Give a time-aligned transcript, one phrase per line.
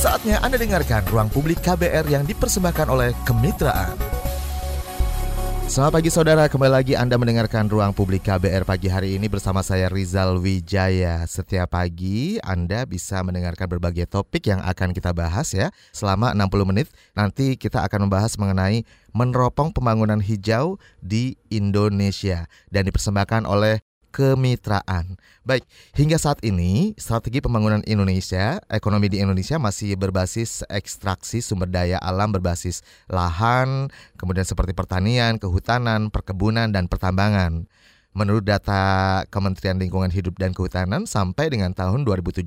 [0.00, 4.00] Saatnya Anda dengarkan ruang publik KBR yang dipersembahkan oleh Kemitraan.
[5.70, 9.86] Selamat pagi saudara, kembali lagi Anda mendengarkan Ruang Publik KBR pagi hari ini bersama saya
[9.86, 11.22] Rizal Wijaya.
[11.30, 16.90] Setiap pagi Anda bisa mendengarkan berbagai topik yang akan kita bahas ya selama 60 menit.
[17.14, 18.82] Nanti kita akan membahas mengenai
[19.14, 23.78] meneropong pembangunan hijau di Indonesia dan dipersembahkan oleh
[24.10, 25.18] kemitraan.
[25.46, 25.64] Baik,
[25.94, 32.34] hingga saat ini strategi pembangunan Indonesia, ekonomi di Indonesia masih berbasis ekstraksi sumber daya alam
[32.34, 37.70] berbasis lahan, kemudian seperti pertanian, kehutanan, perkebunan dan pertambangan.
[38.10, 42.42] Menurut data Kementerian Lingkungan Hidup dan Kehutanan sampai dengan tahun 2017,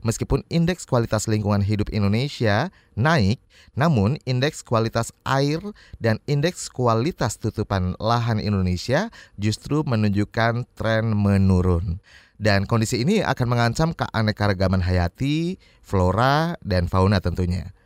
[0.00, 3.36] Meskipun indeks kualitas lingkungan hidup Indonesia naik,
[3.76, 5.60] namun indeks kualitas air
[6.00, 12.00] dan indeks kualitas tutupan lahan Indonesia justru menunjukkan tren menurun.
[12.40, 17.76] Dan kondisi ini akan mengancam keanekaragaman hayati, flora, dan fauna tentunya.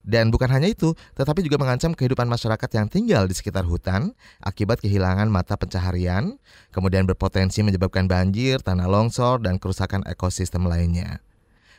[0.00, 4.82] Dan bukan hanya itu, tetapi juga mengancam kehidupan masyarakat yang tinggal di sekitar hutan akibat
[4.82, 6.40] kehilangan mata pencaharian,
[6.74, 11.22] kemudian berpotensi menyebabkan banjir, tanah longsor, dan kerusakan ekosistem lainnya.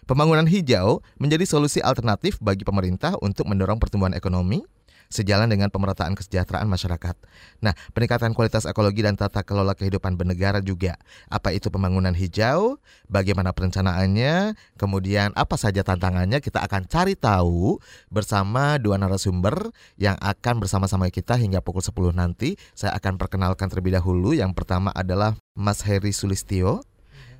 [0.10, 4.66] Pembangunan hijau menjadi solusi alternatif bagi pemerintah untuk mendorong pertumbuhan ekonomi
[5.12, 7.16] sejalan dengan pemerataan kesejahteraan masyarakat.
[7.60, 10.96] Nah, peningkatan kualitas ekologi dan tata kelola kehidupan bernegara juga.
[11.28, 12.80] Apa itu pembangunan hijau?
[13.12, 14.56] Bagaimana perencanaannya?
[14.80, 16.40] Kemudian apa saja tantangannya?
[16.40, 17.78] Kita akan cari tahu
[18.08, 22.56] bersama dua narasumber yang akan bersama-sama kita hingga pukul 10 nanti.
[22.72, 24.32] Saya akan perkenalkan terlebih dahulu.
[24.32, 26.88] Yang pertama adalah Mas Heri Sulistio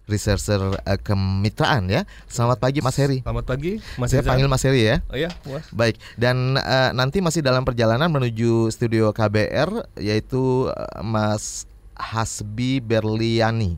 [0.10, 2.02] researcher uh, kemitraan ya.
[2.26, 3.22] Selamat pagi Mas Heri.
[3.22, 4.98] Selamat pagi Mas Saya panggil Mas Heri ya.
[5.10, 5.66] Oh iya, Mas.
[5.74, 6.02] Baik.
[6.18, 13.78] Dan uh, nanti masih dalam perjalanan menuju studio KBR yaitu uh, Mas Hasbi Berliani,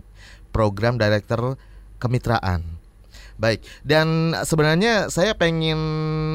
[0.56, 1.60] Program Director
[2.00, 2.84] Kemitraan.
[3.34, 5.82] Baik, dan sebenarnya saya pengen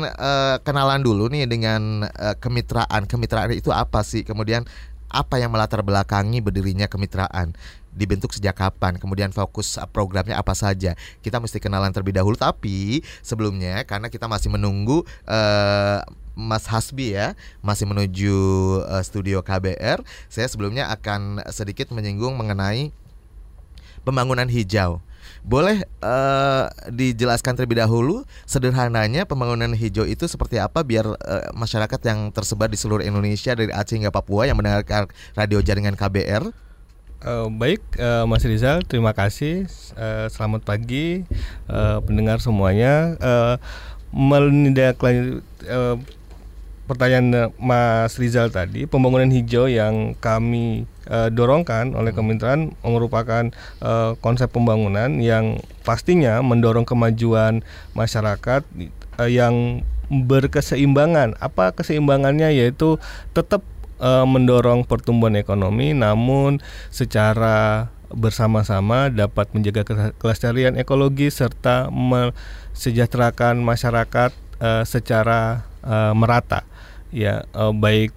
[0.03, 3.07] uh, kenalan dulu nih dengan uh, kemitraan.
[3.07, 4.27] Kemitraan itu apa sih?
[4.27, 4.67] Kemudian
[5.09, 7.57] apa yang melatar belakangi berdirinya kemitraan?
[7.99, 10.95] Dibentuk sejak kapan, kemudian fokus uh, programnya apa saja.
[11.19, 16.01] Kita mesti kenalan terlebih dahulu, tapi sebelumnya karena kita masih menunggu uh,
[16.39, 17.35] Mas Hasbi ya
[17.67, 18.37] masih menuju
[18.87, 20.07] uh, studio KBR.
[20.31, 22.95] Saya sebelumnya akan sedikit menyinggung mengenai
[24.07, 25.03] pembangunan hijau.
[25.43, 32.31] Boleh uh, dijelaskan terlebih dahulu sederhananya pembangunan hijau itu seperti apa biar uh, masyarakat yang
[32.31, 36.68] tersebar di seluruh Indonesia dari Aceh hingga Papua yang mendengarkan radio jaringan KBR
[37.19, 39.67] Uh, baik, uh, Mas Rizal, terima kasih.
[39.99, 41.27] Uh, selamat pagi,
[41.67, 43.19] uh, pendengar semuanya.
[43.19, 43.59] Uh,
[44.15, 45.99] menindaklanjut uh,
[46.87, 53.51] pertanyaan Mas Rizal tadi, pembangunan hijau yang kami uh, dorongkan oleh Kementerian merupakan
[53.83, 57.67] uh, konsep pembangunan yang pastinya mendorong kemajuan
[57.99, 58.63] masyarakat
[59.19, 61.35] uh, yang berkeseimbangan.
[61.43, 62.55] Apa keseimbangannya?
[62.55, 63.03] Yaitu
[63.35, 63.67] tetap
[63.99, 69.85] uh, mendorong pertumbuhan ekonomi namun secara bersama-sama dapat menjaga
[70.17, 74.33] kelestarian ekologi serta mesejahterakan masyarakat
[74.65, 76.65] uh, secara uh, merata.
[77.13, 78.13] Ya uh, baik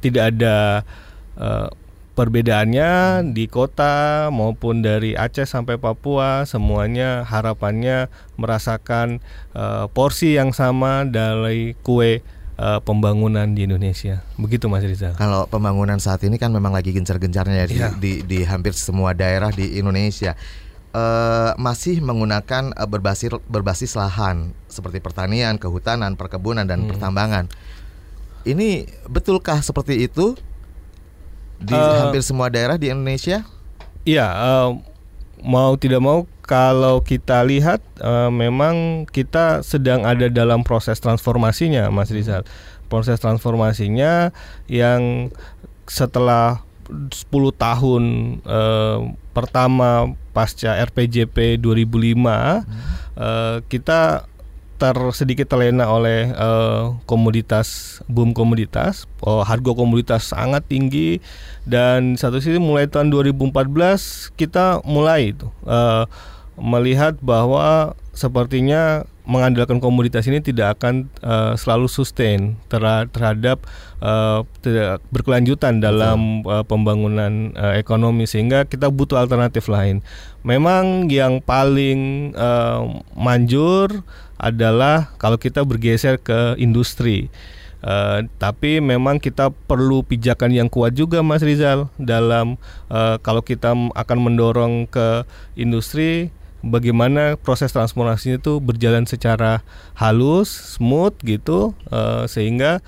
[0.00, 0.84] tidak ada
[1.36, 1.68] uh,
[2.16, 8.08] perbedaannya di kota maupun dari Aceh sampai Papua semuanya harapannya
[8.40, 9.20] merasakan
[9.52, 12.24] uh, porsi yang sama dari kue
[12.56, 14.24] uh, pembangunan di Indonesia.
[14.36, 15.14] Begitu Mas Rizal.
[15.16, 17.88] Kalau pembangunan saat ini kan memang lagi gencar-gencarnya ya, ya.
[17.96, 20.34] Di, di di hampir semua daerah di Indonesia.
[20.96, 26.88] Uh, masih menggunakan uh, berbasis berbasis lahan seperti pertanian, kehutanan, perkebunan dan hmm.
[26.88, 27.44] pertambangan.
[28.48, 30.32] Ini betulkah seperti itu
[31.60, 33.44] di uh, hampir semua daerah di Indonesia?
[34.08, 34.70] Iya, uh,
[35.44, 42.14] mau tidak mau kalau kita lihat uh, memang kita sedang ada dalam proses transformasinya Mas
[42.14, 42.46] Rizal.
[42.86, 44.30] Proses transformasinya
[44.70, 45.34] yang
[45.90, 47.10] setelah 10
[47.58, 48.02] tahun
[48.46, 52.62] uh, pertama pasca RPJP 2005 hmm.
[53.18, 54.30] uh, kita
[54.76, 61.24] ter sedikit terlena oleh uh, komoditas boom komoditas oh, harga komoditas sangat tinggi
[61.64, 66.04] dan satu sisi mulai tahun 2014 kita mulai itu uh,
[66.56, 73.58] melihat bahwa sepertinya mengandalkan komoditas ini tidak akan uh, selalu sustain terhadap
[73.98, 80.00] uh, tidak berkelanjutan dalam uh, pembangunan uh, ekonomi sehingga kita butuh alternatif lain.
[80.46, 84.06] Memang yang paling uh, manjur
[84.38, 87.28] adalah kalau kita bergeser ke industri.
[87.86, 92.56] Uh, tapi memang kita perlu pijakan yang kuat juga Mas Rizal dalam
[92.88, 95.22] uh, kalau kita akan mendorong ke
[95.54, 96.32] industri
[96.66, 99.62] bagaimana proses transformasi itu berjalan secara
[99.94, 102.84] halus, smooth gitu, uh, sehingga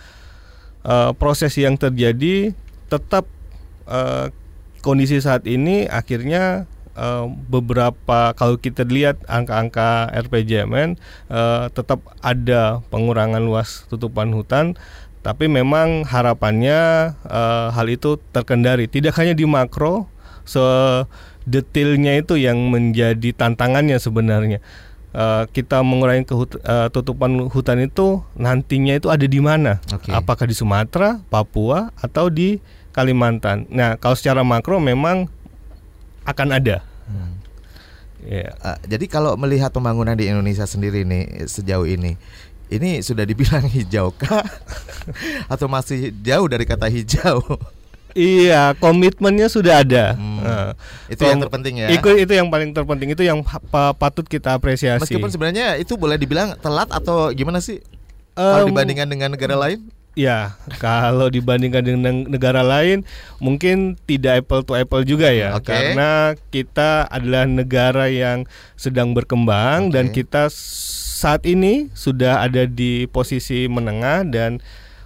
[0.82, 2.52] uh, proses yang terjadi
[2.90, 3.24] tetap
[3.86, 4.34] uh,
[4.82, 6.66] kondisi saat ini akhirnya
[6.98, 10.98] uh, beberapa kalau kita lihat angka-angka RPJMN
[11.30, 14.74] uh, tetap ada pengurangan luas tutupan hutan
[15.22, 18.86] tapi memang harapannya uh, hal itu terkendali.
[18.86, 20.06] Tidak hanya di makro
[20.48, 20.62] se
[21.48, 24.60] detailnya itu yang menjadi tantangannya sebenarnya.
[25.08, 29.80] Uh, kita mengurangi kehut, uh, tutupan hutan itu nantinya itu ada di mana?
[29.88, 30.12] Okay.
[30.12, 32.60] Apakah di Sumatera, Papua, atau di
[32.92, 33.64] Kalimantan?
[33.72, 35.32] Nah, kalau secara makro memang
[36.28, 36.84] akan ada.
[37.08, 37.40] Hmm.
[38.20, 38.52] Yeah.
[38.60, 42.20] Uh, jadi kalau melihat pembangunan di Indonesia sendiri nih sejauh ini,
[42.68, 44.44] ini sudah dibilang hijau kah?
[45.48, 47.40] atau masih jauh dari kata hijau?
[48.18, 50.18] Iya, komitmennya sudah ada.
[50.18, 50.42] Hmm.
[50.42, 50.70] Uh,
[51.06, 51.88] itu yang terpenting ya.
[51.94, 53.46] Itu itu yang paling terpenting itu yang
[53.94, 55.06] patut kita apresiasi.
[55.06, 57.78] Meskipun sebenarnya itu boleh dibilang telat atau gimana sih?
[58.34, 59.86] Um, kalau dibandingkan dengan negara lain?
[60.18, 63.06] Ya, kalau dibandingkan dengan negara lain
[63.38, 65.94] mungkin tidak apple to apple juga ya, okay.
[65.94, 68.42] karena kita adalah negara yang
[68.74, 69.94] sedang berkembang okay.
[69.94, 74.58] dan kita saat ini sudah ada di posisi menengah dan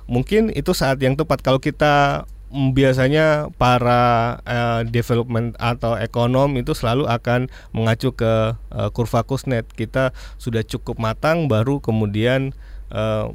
[0.09, 7.09] mungkin itu saat yang tepat kalau kita biasanya para uh, development atau ekonom itu selalu
[7.09, 9.73] akan mengacu ke uh, kurva Kuznets.
[9.73, 12.53] Kita sudah cukup matang baru kemudian
[12.93, 13.33] uh,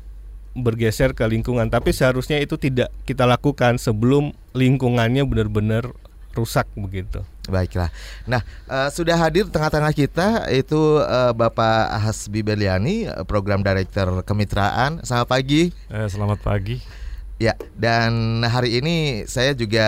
[0.54, 1.70] bergeser ke lingkungan.
[1.70, 5.90] Tapi seharusnya itu tidak kita lakukan sebelum lingkungannya benar-benar
[6.38, 7.26] rusak begitu.
[7.50, 7.90] Baiklah.
[8.30, 15.02] Nah, uh, sudah hadir tengah-tengah kita itu uh, Bapak Hasbi Beliani, Program Director Kemitraan.
[15.02, 15.74] Selamat pagi.
[15.90, 17.07] Eh, selamat pagi.
[17.38, 19.88] Ya, dan hari ini saya juga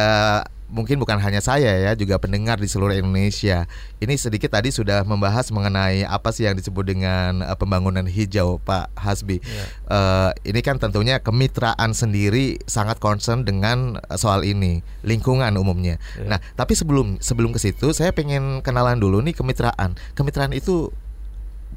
[0.70, 3.66] mungkin bukan hanya saya ya, juga pendengar di seluruh Indonesia.
[3.98, 8.94] Ini sedikit tadi sudah membahas mengenai apa sih yang disebut dengan uh, pembangunan hijau, Pak
[8.94, 9.42] Hasbi.
[9.42, 9.66] Ya.
[9.90, 15.98] Uh, ini kan tentunya kemitraan sendiri sangat concern dengan soal ini, lingkungan umumnya.
[16.22, 16.38] Ya.
[16.38, 19.98] Nah, tapi sebelum sebelum ke situ, saya pengen kenalan dulu nih kemitraan.
[20.14, 20.94] Kemitraan itu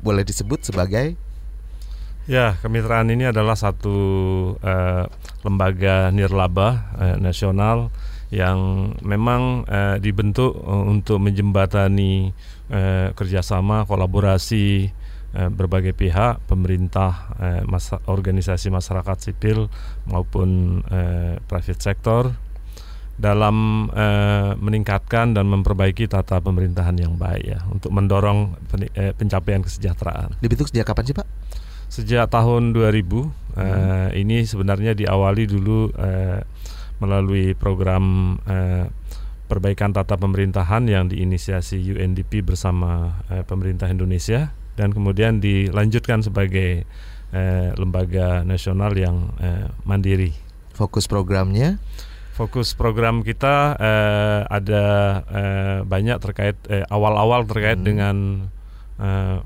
[0.04, 1.16] boleh disebut sebagai
[2.30, 3.98] Ya, kemitraan ini adalah satu
[4.54, 5.04] uh,
[5.42, 7.90] lembaga nirlaba uh, nasional
[8.30, 12.30] yang memang uh, dibentuk uh, untuk menjembatani
[12.70, 14.94] uh, kerjasama kolaborasi
[15.34, 19.66] uh, berbagai pihak, pemerintah, uh, masa, organisasi masyarakat sipil
[20.06, 22.30] maupun uh, private sector
[23.18, 29.58] dalam uh, meningkatkan dan memperbaiki tata pemerintahan yang baik ya untuk mendorong pen, uh, pencapaian
[29.58, 30.38] kesejahteraan.
[30.38, 31.26] Dibentuk sejak kapan sih Pak?
[31.92, 33.28] Sejak tahun 2000 hmm.
[33.52, 36.40] uh, ini sebenarnya diawali dulu uh,
[37.04, 38.88] melalui program uh,
[39.44, 46.88] perbaikan tata pemerintahan yang diinisiasi UNDP bersama uh, pemerintah Indonesia dan kemudian dilanjutkan sebagai
[47.36, 50.32] uh, lembaga nasional yang uh, mandiri.
[50.72, 51.76] Fokus programnya?
[52.32, 54.84] Fokus program kita uh, ada
[55.28, 56.56] uh, banyak terkait
[56.88, 57.84] awal-awal uh, terkait hmm.
[57.84, 58.16] dengan
[58.96, 59.44] uh,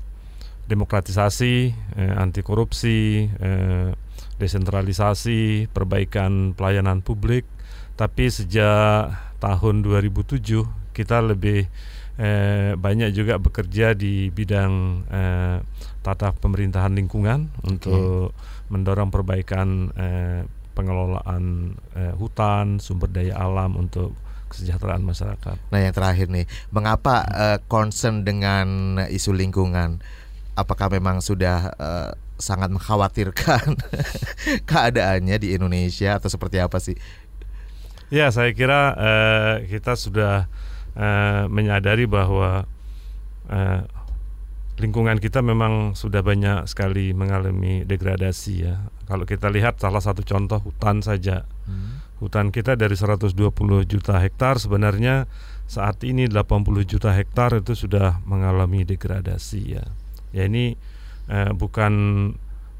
[0.67, 1.55] demokratisasi,
[1.95, 3.89] eh, anti korupsi, eh,
[4.37, 7.47] desentralisasi, perbaikan pelayanan publik.
[7.97, 9.09] Tapi sejak
[9.41, 11.65] tahun 2007 kita lebih
[12.17, 14.73] eh, banyak juga bekerja di bidang
[15.09, 15.57] eh,
[16.05, 17.65] tata pemerintahan lingkungan okay.
[17.65, 18.37] untuk
[18.69, 20.41] mendorong perbaikan eh,
[20.77, 24.13] pengelolaan eh, hutan, sumber daya alam untuk
[24.47, 25.57] kesejahteraan masyarakat.
[25.73, 29.99] Nah, yang terakhir nih, mengapa uh, concern dengan isu lingkungan?
[30.57, 32.11] Apakah memang sudah uh,
[32.41, 33.77] sangat mengkhawatirkan
[34.69, 36.97] keadaannya di Indonesia atau seperti apa sih?
[38.09, 40.49] Ya, saya kira uh, kita sudah
[40.97, 42.65] uh, menyadari bahwa
[43.51, 43.81] uh,
[44.81, 48.89] lingkungan kita memang sudah banyak sekali mengalami degradasi ya.
[49.05, 51.45] Kalau kita lihat salah satu contoh hutan saja.
[51.69, 52.01] Hmm.
[52.17, 53.29] Hutan kita dari 120
[53.85, 55.29] juta hektar sebenarnya
[55.69, 59.85] saat ini 80 juta hektar itu sudah mengalami degradasi ya
[60.37, 60.77] ya ini
[61.33, 61.93] eh, bukan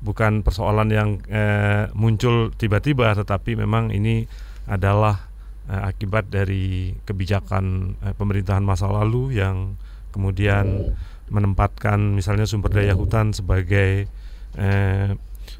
[0.06, 4.30] bukan persoalan yang eh, muncul tiba-tiba tetapi memang ini
[4.70, 5.26] adalah
[5.66, 9.74] eh, akibat dari kebijakan eh, pemerintahan masa lalu yang
[10.14, 10.94] kemudian
[11.28, 14.08] menempatkan misalnya sumber daya hutan sebagai
[14.56, 15.10] eh,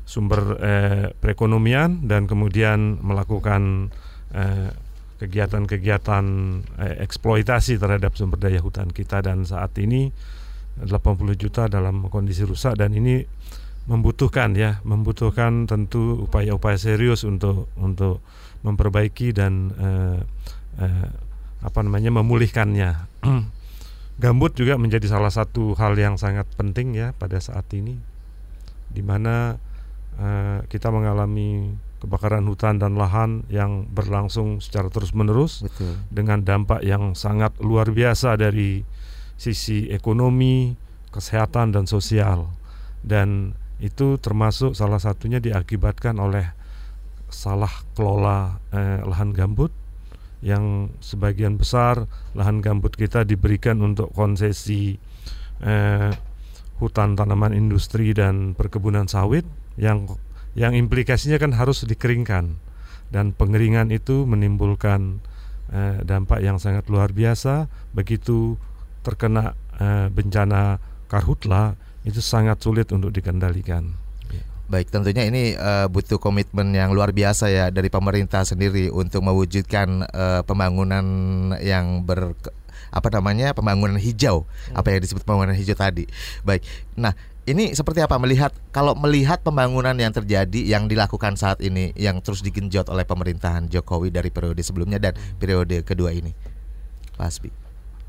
[0.08, 3.92] sumber eh, perekonomian dan kemudian melakukan
[4.32, 4.72] eh,
[5.18, 6.26] kegiatan-kegiatan
[6.80, 9.20] eh, eksploitasi terhadap sumber daya hutan kita.
[9.20, 10.14] Dan saat ini
[10.84, 13.26] 80 juta dalam kondisi rusak dan ini
[13.88, 18.20] membutuhkan ya membutuhkan tentu upaya-upaya serius untuk untuk
[18.62, 20.20] memperbaiki dan uh,
[20.82, 21.10] uh,
[21.64, 23.08] apa namanya memulihkannya.
[24.24, 28.02] Gambut juga menjadi salah satu hal yang sangat penting ya pada saat ini,
[28.90, 29.62] di mana
[30.18, 35.66] uh, kita mengalami kebakaran hutan dan lahan yang berlangsung secara terus-menerus
[36.14, 38.86] dengan dampak yang sangat luar biasa dari
[39.38, 40.76] sisi ekonomi,
[41.14, 42.52] kesehatan dan sosial.
[43.06, 46.50] Dan itu termasuk salah satunya diakibatkan oleh
[47.30, 49.70] salah kelola eh, lahan gambut
[50.42, 52.06] yang sebagian besar
[52.38, 54.98] lahan gambut kita diberikan untuk konsesi
[55.62, 56.12] eh,
[56.78, 59.44] hutan tanaman industri dan perkebunan sawit
[59.82, 60.06] yang
[60.58, 62.58] yang implikasinya kan harus dikeringkan
[63.10, 65.22] dan pengeringan itu menimbulkan
[65.74, 68.62] eh, dampak yang sangat luar biasa begitu
[69.08, 73.96] terkena eh, bencana karhutla itu sangat sulit untuk dikendalikan.
[74.68, 80.04] Baik, tentunya ini uh, butuh komitmen yang luar biasa ya dari pemerintah sendiri untuk mewujudkan
[80.12, 81.08] uh, pembangunan
[81.64, 82.36] yang ber
[82.92, 84.76] apa namanya pembangunan hijau, hmm.
[84.76, 86.04] apa yang disebut pembangunan hijau tadi.
[86.44, 86.68] Baik,
[87.00, 87.16] nah
[87.48, 92.44] ini seperti apa melihat kalau melihat pembangunan yang terjadi yang dilakukan saat ini yang terus
[92.44, 96.36] digenjot oleh pemerintahan Jokowi dari periode sebelumnya dan periode kedua ini,
[97.16, 97.50] Pak Asbi.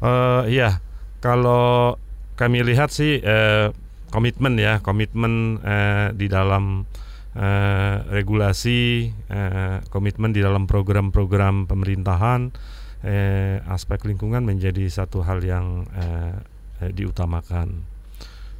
[0.03, 0.83] Uh, iya,
[1.19, 1.99] kalau
[2.39, 3.75] kami lihat sih uh,
[4.15, 6.87] komitmen ya komitmen uh, di dalam
[7.35, 12.55] uh, regulasi, uh, komitmen di dalam program-program pemerintahan,
[13.03, 16.39] uh, aspek lingkungan menjadi satu hal yang uh,
[16.83, 17.99] uh, diutamakan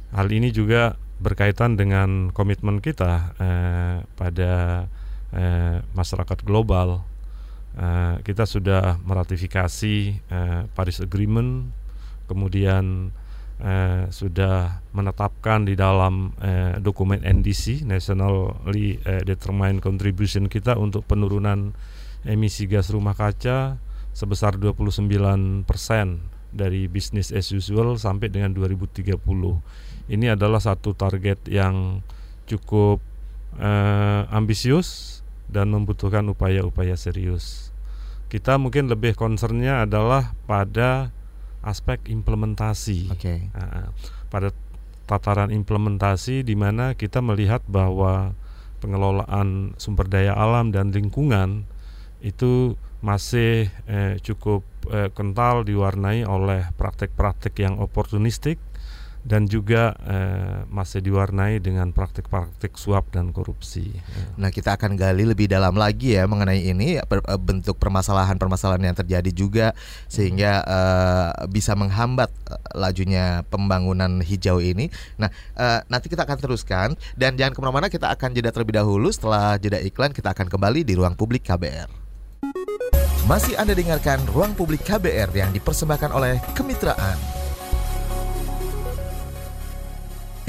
[0.09, 4.53] Hal ini juga berkaitan dengan komitmen kita eh, pada
[5.35, 7.05] eh, masyarakat global.
[7.77, 11.69] Eh, kita sudah meratifikasi eh, Paris Agreement,
[12.29, 13.09] kemudian
[13.57, 21.73] eh, sudah menetapkan di dalam eh, dokumen NDC (Nationally eh, Determined Contribution) kita untuk penurunan
[22.21, 23.81] emisi gas rumah kaca
[24.13, 25.09] sebesar 29
[25.65, 26.21] persen
[26.53, 29.17] dari bisnis as usual sampai dengan 2030
[30.09, 32.01] ini adalah satu target yang
[32.49, 32.97] cukup
[33.61, 37.69] uh, ambisius dan membutuhkan upaya-upaya serius.
[38.29, 41.13] Kita mungkin lebih concernnya adalah pada
[41.65, 43.11] aspek implementasi.
[43.13, 43.51] Okay.
[43.51, 43.91] Uh,
[44.31, 44.53] pada
[45.09, 48.37] tataran implementasi di mana kita melihat bahwa
[48.77, 51.65] pengelolaan sumber daya alam dan lingkungan
[52.21, 54.61] itu masih eh, cukup
[54.91, 58.61] eh, kental diwarnai oleh praktek-praktek yang oportunistik
[59.23, 63.91] dan juga eh, masih diwarnai dengan praktik-praktik suap dan korupsi.
[64.39, 69.31] Nah, kita akan gali lebih dalam lagi ya mengenai ini eh, bentuk permasalahan-permasalahan yang terjadi
[69.31, 69.67] juga
[70.07, 74.87] sehingga eh, bisa menghambat eh, lajunya pembangunan hijau ini.
[75.19, 75.27] Nah,
[75.59, 79.59] eh, nanti kita akan teruskan dan jangan ke mana-mana kita akan jeda terlebih dahulu setelah
[79.59, 81.91] jeda iklan kita akan kembali di ruang publik KBR.
[83.29, 87.38] Masih Anda dengarkan Ruang Publik KBR yang dipersembahkan oleh Kemitraan.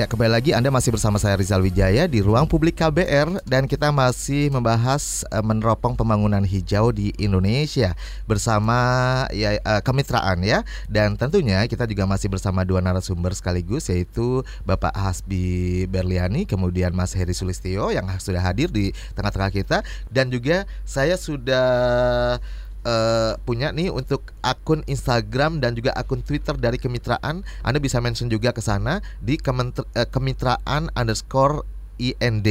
[0.01, 3.93] Ya kembali lagi Anda masih bersama saya Rizal Wijaya di ruang publik KBR dan kita
[3.93, 7.93] masih membahas uh, meneropong pembangunan hijau di Indonesia
[8.25, 8.81] bersama
[9.29, 10.65] ya uh, kemitraan ya.
[10.89, 17.13] Dan tentunya kita juga masih bersama dua narasumber sekaligus yaitu Bapak Hasbi Berliani kemudian Mas
[17.13, 19.85] Heri Sulistio yang sudah hadir di tengah-tengah kita.
[20.09, 22.41] Dan juga saya sudah
[22.85, 27.43] uh, punya nih untuk akun Instagram dan juga akun Twitter dari kemitraan.
[27.65, 31.65] Anda bisa mention juga ke sana di kementra, uh, kemitraan underscore
[32.01, 32.49] IND.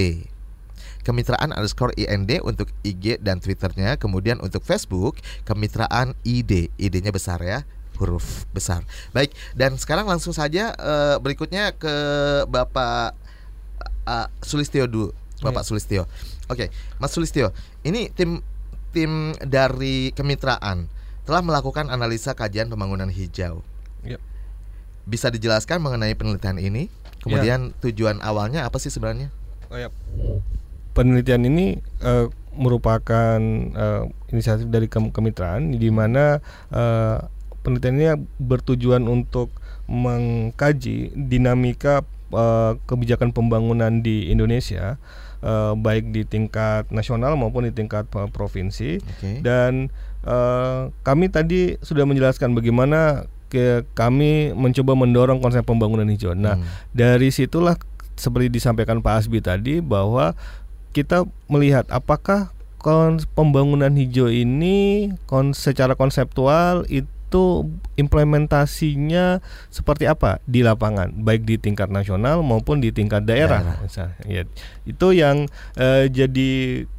[1.01, 3.97] Kemitraan underscore IND untuk IG dan Twitternya.
[3.97, 5.17] Kemudian untuk Facebook
[5.47, 6.69] kemitraan ID.
[6.77, 7.65] ID-nya besar ya
[7.99, 8.87] huruf besar.
[9.11, 11.91] Baik, dan sekarang langsung saja uh, berikutnya ke
[12.47, 13.11] Bapak
[14.07, 15.11] uh, Sulistio dulu.
[15.43, 15.67] Bapak ya.
[15.67, 16.03] Sulistio.
[16.49, 16.67] Oke, okay.
[16.97, 17.51] Mas Sulistio,
[17.83, 18.41] ini tim
[18.91, 20.89] tim dari kemitraan
[21.29, 23.61] telah melakukan analisa kajian pembangunan hijau.
[24.01, 24.21] Yep.
[25.05, 26.89] Bisa dijelaskan mengenai penelitian ini?
[27.21, 27.77] Kemudian yep.
[27.85, 29.29] tujuan awalnya apa sih sebenarnya?
[29.69, 29.93] Oh, yep.
[30.97, 33.39] Penelitian ini uh, merupakan
[33.77, 36.41] uh, inisiatif dari kemitraan di mana
[36.73, 37.21] uh,
[37.61, 39.53] penelitiannya bertujuan untuk
[39.85, 42.01] mengkaji dinamika
[42.33, 44.97] uh, kebijakan pembangunan di Indonesia
[45.43, 49.39] uh, baik di tingkat nasional maupun di tingkat uh, provinsi okay.
[49.43, 49.93] dan
[50.23, 56.37] uh, kami tadi sudah menjelaskan bagaimana ke kami mencoba mendorong konsep pembangunan hijau.
[56.37, 56.93] Nah, hmm.
[56.93, 57.75] dari situlah
[58.13, 60.37] seperti disampaikan Pak Asbi tadi bahwa
[60.93, 62.53] kita melihat apakah
[63.35, 69.37] pembangunan hijau ini kon secara konseptual itu itu implementasinya
[69.69, 73.61] seperti apa di lapangan, baik di tingkat nasional maupun di tingkat daerah.
[73.61, 73.77] daerah.
[73.85, 74.41] Misalnya, ya,
[74.89, 75.45] itu yang
[75.77, 76.49] uh, jadi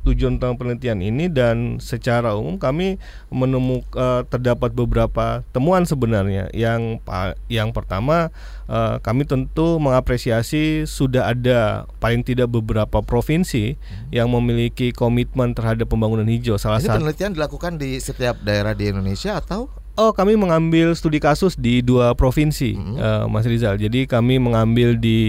[0.07, 3.03] tujuan utama penelitian ini dan secara umum kami
[3.35, 6.47] menemukan uh, terdapat beberapa temuan sebenarnya.
[6.55, 7.03] Yang
[7.51, 8.31] yang pertama
[8.71, 14.15] uh, kami tentu mengapresiasi sudah ada paling tidak beberapa provinsi hmm.
[14.15, 16.55] yang memiliki komitmen terhadap pembangunan hijau.
[16.55, 19.67] Salah satu penelitian dilakukan di setiap daerah di Indonesia atau
[20.01, 22.97] Oh, kami mengambil studi kasus di dua provinsi, mm -hmm.
[22.97, 23.77] uh, Mas Rizal.
[23.77, 25.21] Jadi kami mengambil di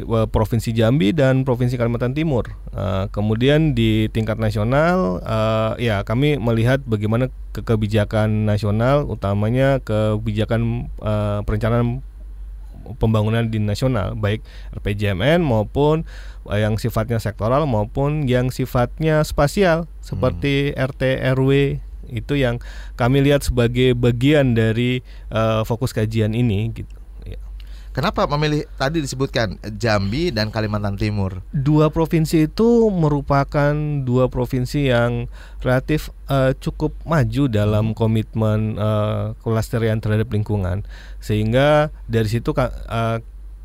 [0.00, 2.48] uh, provinsi Jambi dan provinsi Kalimantan Timur.
[2.72, 10.88] Uh, kemudian di tingkat nasional, uh, ya kami melihat bagaimana ke kebijakan nasional, utamanya kebijakan
[11.04, 12.00] uh, perencanaan
[12.96, 14.40] pembangunan di nasional, baik
[14.72, 16.08] RPJMN maupun
[16.48, 20.80] yang sifatnya sektoral maupun yang sifatnya spasial seperti hmm.
[20.80, 21.02] RT
[21.36, 21.50] RW
[22.10, 22.60] itu yang
[22.98, 25.00] kami lihat sebagai bagian dari
[25.32, 26.94] uh, fokus kajian ini gitu.
[27.24, 27.40] Ya.
[27.94, 31.40] Kenapa memilih tadi disebutkan Jambi dan Kalimantan Timur?
[31.54, 35.30] Dua provinsi itu merupakan dua provinsi yang
[35.62, 40.82] relatif uh, cukup maju dalam komitmen uh, kelestarian terhadap lingkungan,
[41.22, 43.22] sehingga dari situ uh,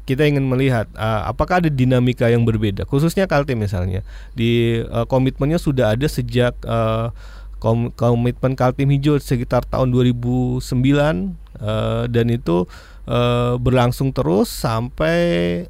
[0.09, 4.01] kita ingin melihat uh, apakah ada dinamika yang berbeda, khususnya Kaltim misalnya.
[4.33, 7.13] Di uh, komitmennya sudah ada sejak uh,
[7.59, 12.65] kom komitmen Kaltim Hijau sekitar tahun 2009 uh, eh, dan itu
[13.05, 15.19] uh, berlangsung terus sampai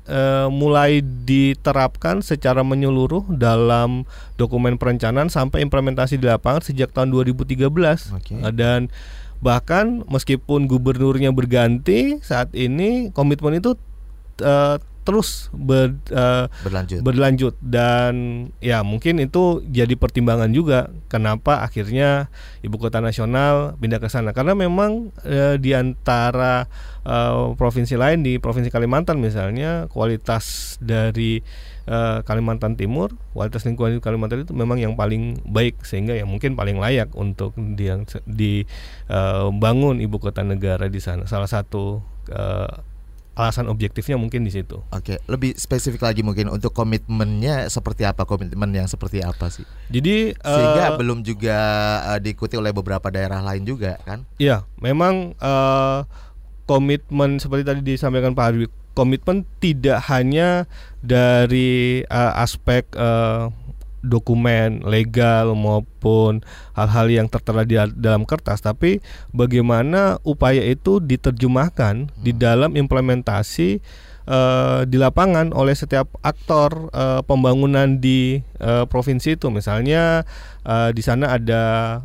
[0.05, 4.05] uh, mulai diterapkan secara menyeluruh dalam
[4.37, 7.57] dokumen perencanaan sampai implementasi di lapangan sejak tahun 2013
[8.13, 8.37] okay.
[8.45, 8.93] uh, dan
[9.41, 13.79] bahkan meskipun gubernurnya berganti saat ini komitmen itu
[14.43, 16.99] uh, terus ber, uh, berlanjut.
[17.01, 17.55] berlanjut.
[17.59, 18.13] Dan
[18.63, 22.29] ya mungkin itu jadi pertimbangan juga kenapa akhirnya
[22.61, 24.31] ibu kota nasional pindah ke sana.
[24.31, 26.69] Karena memang uh, di antara
[27.05, 31.41] uh, provinsi lain di provinsi Kalimantan misalnya kualitas dari
[31.89, 36.53] uh, Kalimantan Timur kualitas lingkungan di Kalimantan itu memang yang paling baik sehingga yang mungkin
[36.53, 37.57] paling layak untuk
[38.29, 41.25] dibangun uh, ibu kota negara di sana.
[41.25, 42.88] Salah satu uh,
[43.39, 44.83] alasan objektifnya mungkin di situ.
[44.91, 49.63] Oke, lebih spesifik lagi mungkin untuk komitmennya seperti apa komitmen yang seperti apa sih?
[49.87, 51.57] Jadi sehingga uh, belum juga
[52.03, 54.27] uh, diikuti oleh beberapa daerah lain juga kan?
[54.35, 56.03] Iya, memang uh,
[56.67, 60.67] komitmen seperti tadi disampaikan Pak Harwi, komitmen tidak hanya
[60.99, 63.47] dari uh, aspek uh,
[64.01, 66.41] dokumen legal maupun
[66.73, 69.03] hal-hal yang tertera di dalam kertas tapi
[69.35, 72.23] bagaimana upaya itu diterjemahkan hmm.
[72.23, 73.79] di dalam implementasi
[74.29, 80.23] uh, di lapangan oleh setiap aktor uh, pembangunan di uh, provinsi itu misalnya
[80.63, 81.63] uh, di sana ada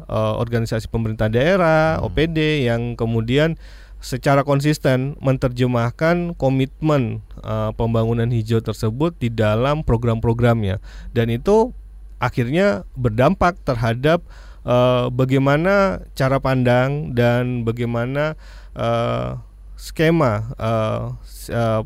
[0.08, 2.06] uh, organisasi pemerintah daerah hmm.
[2.08, 3.60] OPD yang kemudian
[4.04, 10.76] secara konsisten menerjemahkan komitmen uh, pembangunan hijau tersebut di dalam program-programnya
[11.16, 11.72] dan itu
[12.18, 14.22] akhirnya berdampak terhadap
[14.64, 18.34] uh, bagaimana cara pandang dan bagaimana
[18.74, 19.38] uh,
[19.76, 21.14] skema uh,
[21.52, 21.82] uh,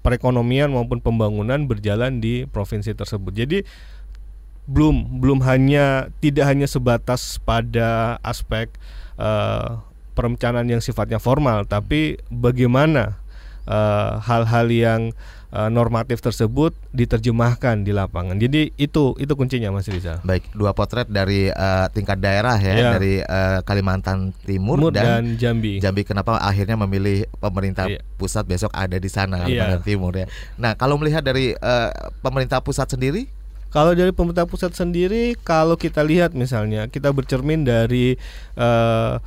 [0.00, 3.32] perekonomian maupun pembangunan berjalan di provinsi tersebut.
[3.36, 3.58] Jadi
[4.70, 8.70] belum belum hanya tidak hanya sebatas pada aspek
[9.18, 9.82] uh,
[10.14, 13.18] perencanaan yang sifatnya formal, tapi bagaimana
[14.24, 15.00] hal-hal uh, yang
[15.54, 18.38] uh, normatif tersebut diterjemahkan di lapangan.
[18.38, 20.22] Jadi itu itu kuncinya Mas Rizal.
[20.22, 22.90] Baik, dua potret dari uh, tingkat daerah ya, ya.
[22.98, 25.78] dari uh, Kalimantan Timur, dan, dan Jambi.
[25.82, 28.02] Jambi kenapa akhirnya memilih pemerintah ya.
[28.18, 29.86] pusat besok ada di sana Kalimantan ya.
[29.86, 30.26] Timur ya.
[30.58, 31.90] Nah, kalau melihat dari uh,
[32.22, 33.28] pemerintah pusat sendiri
[33.70, 38.18] kalau dari pemerintah pusat sendiri, kalau kita lihat misalnya kita bercermin dari
[38.58, 39.22] uh,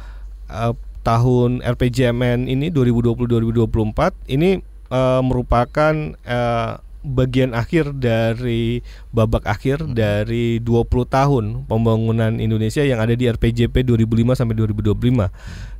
[0.51, 4.59] uh, tahun RPJMN ini 2020-2024 ini
[4.93, 8.79] uh, merupakan uh, bagian akhir dari
[9.11, 9.91] babak akhir hmm.
[9.91, 14.95] dari 20 tahun pembangunan Indonesia yang ada di RPJP 2005 sampai 2025.
[14.95, 15.29] Hmm.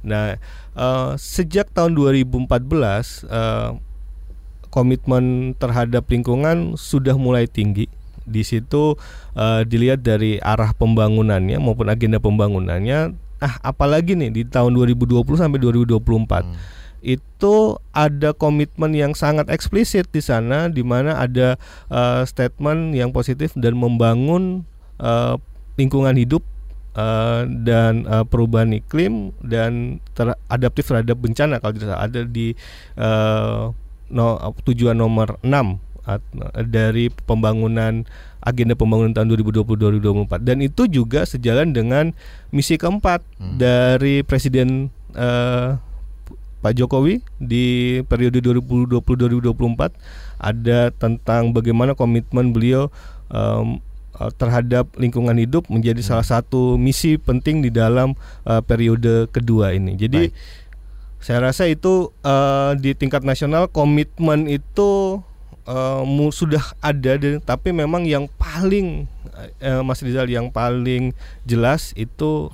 [0.04, 0.36] Nah,
[0.76, 3.80] uh, sejak tahun 2014 uh,
[4.68, 7.88] komitmen terhadap lingkungan sudah mulai tinggi.
[8.24, 9.00] Di situ
[9.36, 13.16] uh, dilihat dari arah pembangunannya maupun agenda pembangunannya.
[13.44, 16.00] Ah, apalagi nih di tahun 2020 sampai 2024.
[16.00, 21.60] Hmm itu ada komitmen yang sangat eksplisit di sana di mana ada
[21.92, 24.64] uh, statement yang positif dan membangun
[25.04, 25.36] uh,
[25.76, 26.42] lingkungan hidup
[26.96, 32.56] uh, dan uh, perubahan iklim dan teradaptif terhadap bencana kalau tidak salah ada di
[32.96, 33.76] uh,
[34.08, 35.94] no, tujuan nomor 6
[36.68, 38.04] dari pembangunan
[38.44, 42.12] agenda pembangunan tahun 2020-2024 dan itu juga sejalan dengan
[42.52, 43.56] misi keempat hmm.
[43.56, 45.80] dari Presiden uh,
[46.64, 49.92] Pak Jokowi di periode 2020-2024
[50.40, 52.88] ada tentang bagaimana komitmen beliau
[53.28, 53.84] um,
[54.40, 56.08] terhadap lingkungan hidup menjadi hmm.
[56.08, 58.16] salah satu misi penting di dalam
[58.48, 60.00] uh, periode kedua ini.
[60.00, 61.20] Jadi Baik.
[61.20, 65.20] saya rasa itu uh, di tingkat nasional komitmen itu
[65.66, 69.10] uh, sudah ada, tapi memang yang paling
[69.60, 71.12] uh, Mas Rizal yang paling
[71.44, 72.54] jelas itu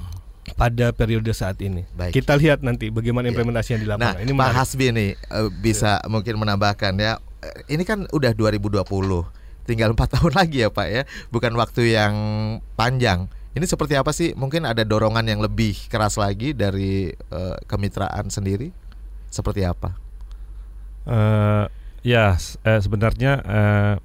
[0.56, 1.86] pada periode saat ini.
[1.94, 2.16] Baik.
[2.16, 3.34] Kita lihat nanti bagaimana iya.
[3.36, 4.16] implementasinya di lapangan.
[4.16, 6.08] Nah, ini Pak Hasbi nih uh, bisa ya.
[6.10, 7.18] mungkin menambahkan ya.
[7.72, 8.84] Ini kan udah 2020,
[9.64, 12.14] tinggal empat tahun lagi ya Pak ya, bukan waktu yang
[12.76, 13.32] panjang.
[13.56, 14.38] Ini seperti apa sih?
[14.38, 18.70] Mungkin ada dorongan yang lebih keras lagi dari uh, kemitraan sendiri?
[19.30, 19.98] Seperti apa?
[21.10, 21.66] Uh,
[22.06, 23.96] ya, uh, sebenarnya uh,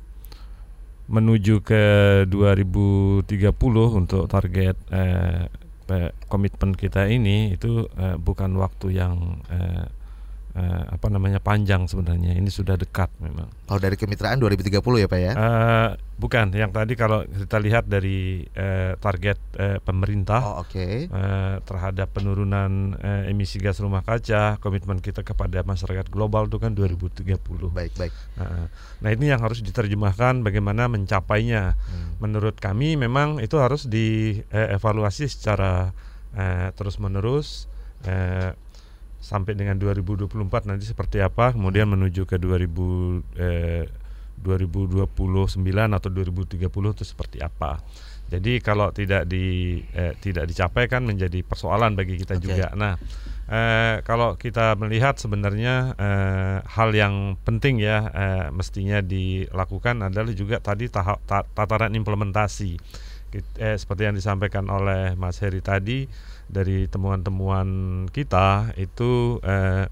[1.05, 1.85] menuju ke
[2.33, 3.29] 2030
[3.93, 5.45] untuk target uh,
[6.33, 9.87] komitmen kita ini itu uh, bukan waktu yang uh,
[10.55, 12.35] uh, apa namanya panjang sebenarnya.
[12.35, 13.51] Ini sudah dekat memang.
[13.67, 15.33] Kalau dari kemitraan 2030 ya Pak ya?
[15.35, 16.55] Uh, bukan.
[16.55, 21.11] Yang tadi kalau kita lihat dari uh, target uh, pemerintah oh, okay.
[21.11, 26.73] uh, terhadap penurunan uh, emisi gas rumah kaca, komitmen kita kepada masyarakat global itu kan
[26.73, 27.35] 2030.
[27.75, 28.15] Baik baik.
[28.39, 28.71] Uh,
[29.03, 31.75] nah ini yang harus diterjemahkan bagaimana mencapainya.
[31.75, 32.23] Hmm.
[32.23, 35.91] Menurut kami memang itu harus dievaluasi secara
[36.39, 37.67] uh, terus menerus.
[38.05, 38.53] Uh,
[39.25, 43.89] sampai dengan 2024 nanti seperti apa kemudian menuju ke 2000 eh,
[44.45, 45.09] 2029
[45.97, 47.81] atau 2030 itu seperti apa.
[48.29, 52.45] Jadi kalau tidak di eh, tidak dicapai kan menjadi persoalan bagi kita okay.
[52.45, 52.67] juga.
[52.77, 53.01] Nah,
[53.49, 60.61] eh, kalau kita melihat sebenarnya eh, hal yang penting ya eh, mestinya dilakukan adalah juga
[60.61, 62.77] tadi tahap tataran implementasi.
[63.35, 66.07] Eh, seperti yang disampaikan oleh Mas Heri tadi
[66.47, 67.69] dari temuan-temuan
[68.15, 69.91] kita itu eh,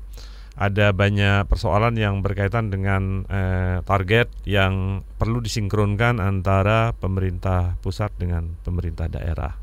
[0.53, 8.47] ada banyak persoalan yang berkaitan dengan eh, target yang perlu disinkronkan antara pemerintah pusat dengan
[8.63, 9.59] pemerintah daerah.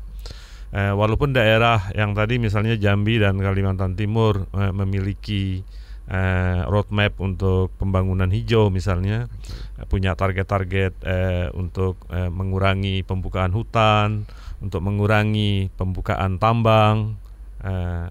[0.70, 5.64] Eh, walaupun daerah yang tadi misalnya Jambi dan Kalimantan Timur eh, memiliki
[6.10, 9.30] eh, roadmap untuk pembangunan hijau misalnya
[9.78, 9.86] okay.
[9.86, 14.26] punya target-target eh, untuk eh, mengurangi pembukaan hutan
[14.60, 17.16] untuk mengurangi pembukaan tambang,
[17.64, 18.06] eh,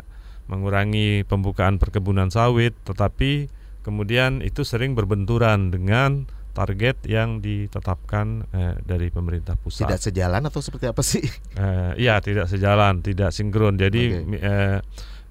[0.49, 3.47] mengurangi pembukaan perkebunan sawit, tetapi
[3.85, 6.25] kemudian itu sering berbenturan dengan
[6.57, 9.85] target yang ditetapkan eh, dari pemerintah pusat.
[9.85, 11.23] Tidak sejalan atau seperti apa sih?
[11.55, 13.77] Eh, iya, tidak sejalan, tidak sinkron.
[13.77, 14.41] Jadi okay.
[14.41, 14.77] eh,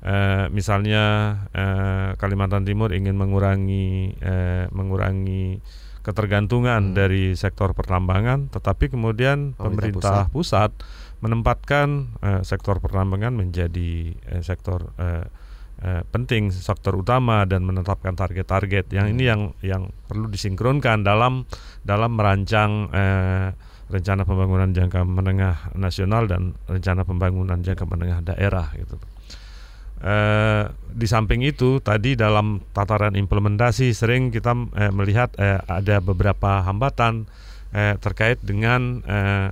[0.04, 1.04] eh, misalnya
[1.54, 5.58] eh, Kalimantan Timur ingin mengurangi eh, mengurangi
[6.08, 6.96] ketergantungan hmm.
[6.96, 14.40] dari sektor pertambangan, tetapi kemudian pemerintah, pemerintah pusat, pusat menempatkan uh, sektor pertambangan menjadi uh,
[14.40, 15.26] sektor uh,
[15.82, 18.88] uh, penting, sektor utama dan menetapkan target-target.
[18.94, 21.44] Yang ini yang yang perlu disinkronkan dalam
[21.82, 23.50] dalam merancang uh,
[23.88, 28.96] rencana pembangunan jangka menengah nasional dan rencana pembangunan jangka menengah daerah gitu.
[29.98, 36.62] Uh, di samping itu tadi dalam tataran implementasi sering kita uh, melihat uh, ada beberapa
[36.62, 37.26] hambatan
[37.74, 39.50] uh, terkait dengan uh,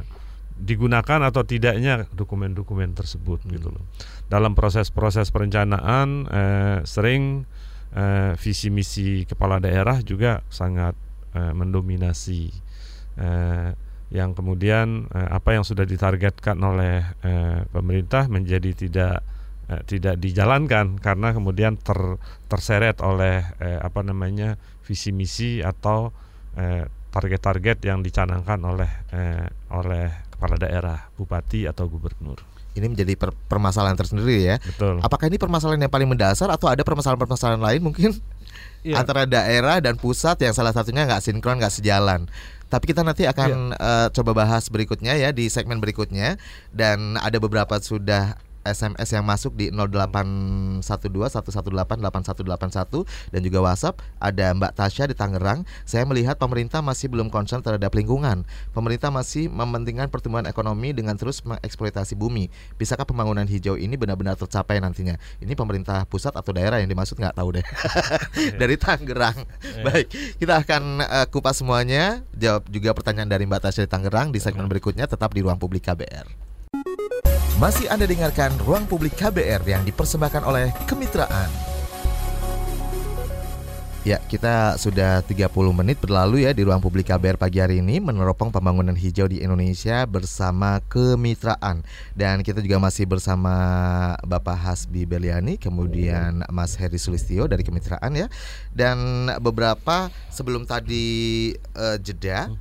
[0.56, 3.50] digunakan atau tidaknya dokumen-dokumen tersebut hmm.
[3.58, 3.84] gitu loh.
[4.26, 7.44] Dalam proses-proses perencanaan eh, sering
[7.94, 10.96] eh, visi misi kepala daerah juga sangat
[11.36, 12.50] eh, mendominasi
[13.20, 13.70] eh,
[14.10, 19.22] yang kemudian eh, apa yang sudah ditargetkan oleh eh, pemerintah menjadi tidak
[19.70, 21.98] eh, tidak dijalankan karena kemudian ter,
[22.46, 26.14] terseret oleh eh, apa namanya visi misi atau
[26.54, 32.36] eh, target-target yang dicanangkan oleh eh, oleh kepala daerah, bupati atau gubernur.
[32.76, 34.56] Ini menjadi per permasalahan tersendiri ya.
[34.60, 35.00] Betul.
[35.00, 38.12] Apakah ini permasalahan yang paling mendasar atau ada permasalahan-permasalahan lain mungkin
[38.84, 39.00] ya.
[39.00, 42.28] antara daerah dan pusat yang salah satunya nggak sinkron, nggak sejalan?
[42.68, 43.80] Tapi kita nanti akan ya.
[43.80, 46.36] uh, coba bahas berikutnya ya di segmen berikutnya
[46.68, 48.36] dan ada beberapa sudah
[48.70, 49.70] SMS yang masuk di
[50.82, 55.64] 081211888181 dan juga WhatsApp ada Mbak Tasya di Tangerang.
[55.86, 58.44] Saya melihat pemerintah masih belum concern terhadap lingkungan.
[58.74, 62.50] Pemerintah masih mementingkan pertumbuhan ekonomi dengan terus mengeksploitasi bumi.
[62.76, 65.16] Bisakah pembangunan hijau ini benar-benar tercapai nantinya?
[65.38, 67.66] Ini pemerintah pusat atau daerah yang dimaksud nggak tahu deh.
[68.60, 69.38] dari Tangerang.
[69.62, 69.84] Yeah.
[69.84, 70.06] Baik,
[70.38, 72.22] kita akan uh, kupas semuanya.
[72.36, 75.86] Jawab juga pertanyaan dari Mbak Tasya di Tangerang di segmen berikutnya tetap di ruang publik
[75.86, 76.45] KBR.
[77.56, 81.48] Masih Anda dengarkan Ruang Publik KBR yang dipersembahkan oleh Kemitraan.
[84.04, 88.54] Ya, kita sudah 30 menit berlalu ya di ruang publik KBR pagi hari ini meneropong
[88.54, 91.82] pembangunan hijau di Indonesia bersama kemitraan.
[92.14, 93.50] Dan kita juga masih bersama
[94.22, 98.30] Bapak Hasbi Beliani, kemudian Mas Heri Sulistio dari kemitraan ya.
[98.70, 102.52] Dan beberapa sebelum tadi uh, jeda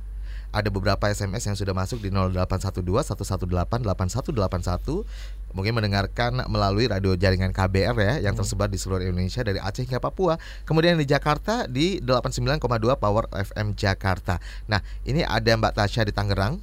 [0.56, 5.04] ada beberapa SMS yang sudah masuk di 0812 118 8181
[5.52, 8.40] mungkin mendengarkan melalui radio jaringan KBR ya yang hmm.
[8.40, 10.40] tersebar di seluruh Indonesia dari Aceh hingga Papua.
[10.64, 12.60] Kemudian di Jakarta di 89,2
[12.96, 14.40] Power FM Jakarta.
[14.64, 16.56] Nah, ini ada Mbak Tasya di Tangerang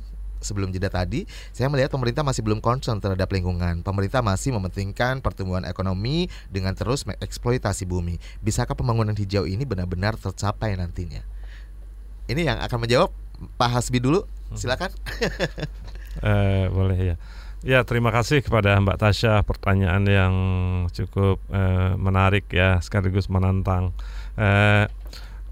[0.43, 1.23] sebelum jeda tadi,
[1.55, 3.79] saya melihat pemerintah masih belum concern terhadap lingkungan.
[3.79, 8.19] Pemerintah masih mementingkan pertumbuhan ekonomi dengan terus mengeksploitasi bumi.
[8.43, 11.23] Bisakah pembangunan hijau ini benar-benar tercapai nantinya?
[12.27, 13.22] Ini yang akan menjawab
[13.57, 14.23] Pak Hasbi dulu.
[14.23, 14.57] Hmm.
[14.57, 14.91] Silakan.
[16.23, 17.15] uh, boleh ya.
[17.63, 20.35] Ya, terima kasih kepada Mbak Tasya pertanyaan yang
[20.91, 23.95] cukup eh, menarik ya, sekaligus menantang.
[24.35, 24.91] Eh,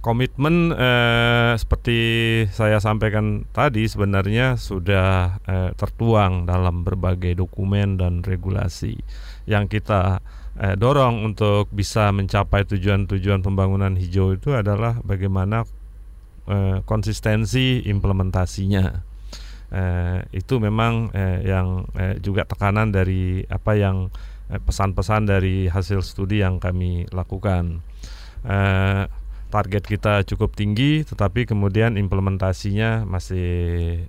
[0.03, 1.99] komitmen eh, seperti
[2.51, 8.99] saya sampaikan tadi sebenarnya sudah eh, tertuang dalam berbagai dokumen dan regulasi
[9.47, 10.19] yang kita
[10.59, 15.63] eh, dorong untuk bisa mencapai tujuan-tujuan pembangunan hijau itu adalah bagaimana
[16.51, 19.11] eh, konsistensi implementasinya
[19.71, 24.11] eh, itu memang eh, yang eh, juga tekanan dari apa yang
[24.51, 27.79] eh, pesan-pesan dari hasil studi yang kami lakukan.
[28.43, 29.03] Eh,
[29.51, 33.49] target kita cukup tinggi, tetapi kemudian implementasinya masih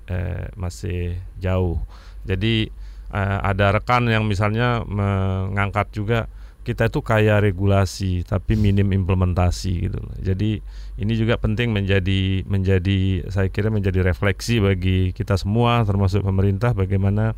[0.06, 1.78] eh, masih jauh.
[2.26, 2.70] Jadi
[3.14, 6.30] eh, ada rekan yang misalnya mengangkat juga
[6.62, 9.98] kita itu kaya regulasi tapi minim implementasi gitu.
[10.22, 10.62] Jadi
[10.98, 17.34] ini juga penting menjadi menjadi saya kira menjadi refleksi bagi kita semua termasuk pemerintah bagaimana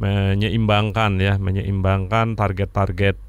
[0.00, 3.20] menyeimbangkan ya menyeimbangkan target-target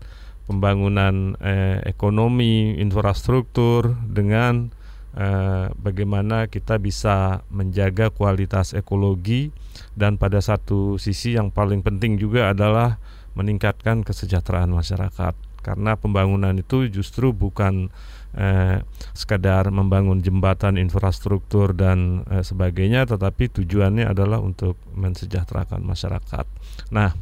[0.47, 4.71] pembangunan eh, ekonomi infrastruktur dengan
[5.15, 9.51] eh, bagaimana kita bisa menjaga kualitas ekologi
[9.95, 12.99] dan pada satu sisi yang paling penting juga adalah
[13.34, 17.88] meningkatkan kesejahteraan masyarakat karena pembangunan itu justru bukan
[18.36, 18.84] eh,
[19.15, 26.46] sekadar membangun jembatan infrastruktur dan eh, sebagainya tetapi tujuannya adalah untuk mensejahterakan masyarakat.
[26.91, 27.15] Nah,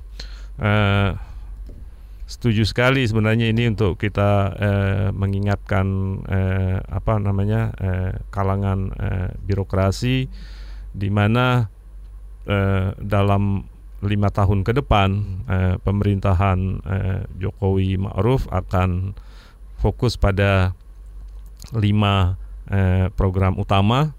[0.57, 1.13] eh,
[2.25, 5.85] setuju sekali sebenarnya ini untuk kita eh, mengingatkan
[6.25, 10.25] eh, apa namanya eh, kalangan eh, birokrasi
[10.91, 11.69] di mana
[12.49, 13.70] eh, dalam
[14.01, 15.09] lima tahun ke depan
[15.45, 19.13] eh, pemerintahan eh, Jokowi Ma'ruf akan
[19.77, 20.73] fokus pada
[21.73, 22.37] lima
[22.69, 24.13] eh, program utama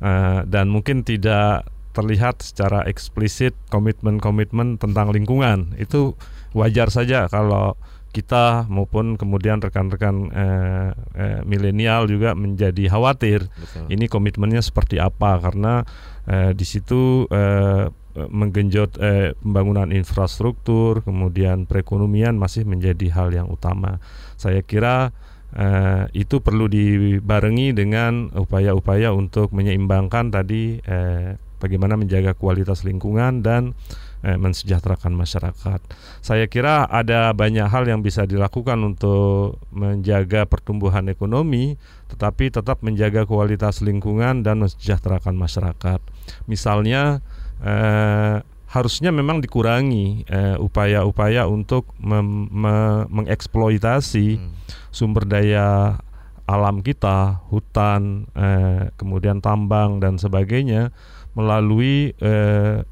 [0.00, 6.18] eh, dan mungkin tidak terlihat secara eksplisit komitmen-komitmen tentang lingkungan itu
[6.52, 7.78] wajar saja kalau
[8.14, 13.90] kita maupun kemudian rekan-rekan eh, eh, milenial juga menjadi khawatir Betul.
[13.90, 15.82] ini komitmennya seperti apa karena
[16.30, 23.98] eh, di situ eh, menggenjot eh, pembangunan infrastruktur, kemudian perekonomian masih menjadi hal yang utama.
[24.38, 25.10] Saya kira
[25.54, 33.74] eh, itu perlu dibarengi dengan upaya-upaya untuk menyeimbangkan tadi eh, bagaimana menjaga kualitas lingkungan dan
[34.22, 35.80] eh, mensejahterakan masyarakat.
[36.22, 41.80] Saya kira ada banyak hal yang bisa dilakukan untuk menjaga pertumbuhan ekonomi,
[42.14, 45.98] tetapi tetap menjaga kualitas lingkungan dan mensejahterakan masyarakat.
[46.46, 47.24] Misalnya
[47.64, 54.52] eh, harusnya memang dikurangi eh, upaya-upaya untuk mem, me, mengeksploitasi hmm.
[54.90, 55.98] sumber daya
[56.44, 60.92] alam kita, hutan, eh, kemudian tambang dan sebagainya
[61.32, 62.84] melalui eh,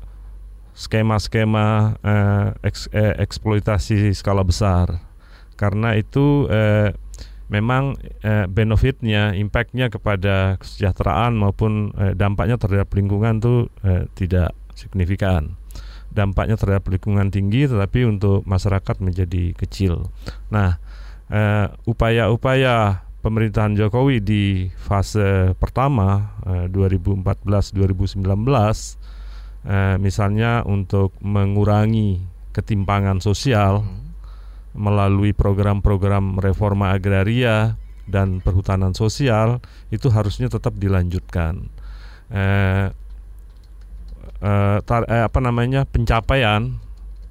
[0.72, 5.04] skema-skema eh, eks, eh, eksploitasi skala besar.
[5.60, 6.96] Karena itu eh,
[7.52, 15.54] memang eh, benefitnya, impactnya kepada kesejahteraan maupun eh, dampaknya terhadap lingkungan itu eh, tidak signifikan.
[16.12, 20.12] Dampaknya terhadap lingkungan tinggi, tetapi untuk masyarakat menjadi kecil.
[20.52, 20.76] Nah,
[21.32, 28.98] eh, upaya-upaya pemerintahan Jokowi di fase pertama eh, 2014-2019,
[29.64, 32.20] eh, misalnya untuk mengurangi
[32.52, 34.76] ketimpangan sosial hmm.
[34.76, 39.62] melalui program-program reforma agraria dan perhutanan sosial,
[39.94, 41.70] itu harusnya tetap dilanjutkan.
[42.32, 42.88] Eh,
[44.42, 46.82] uh, tar, eh, apa namanya pencapaian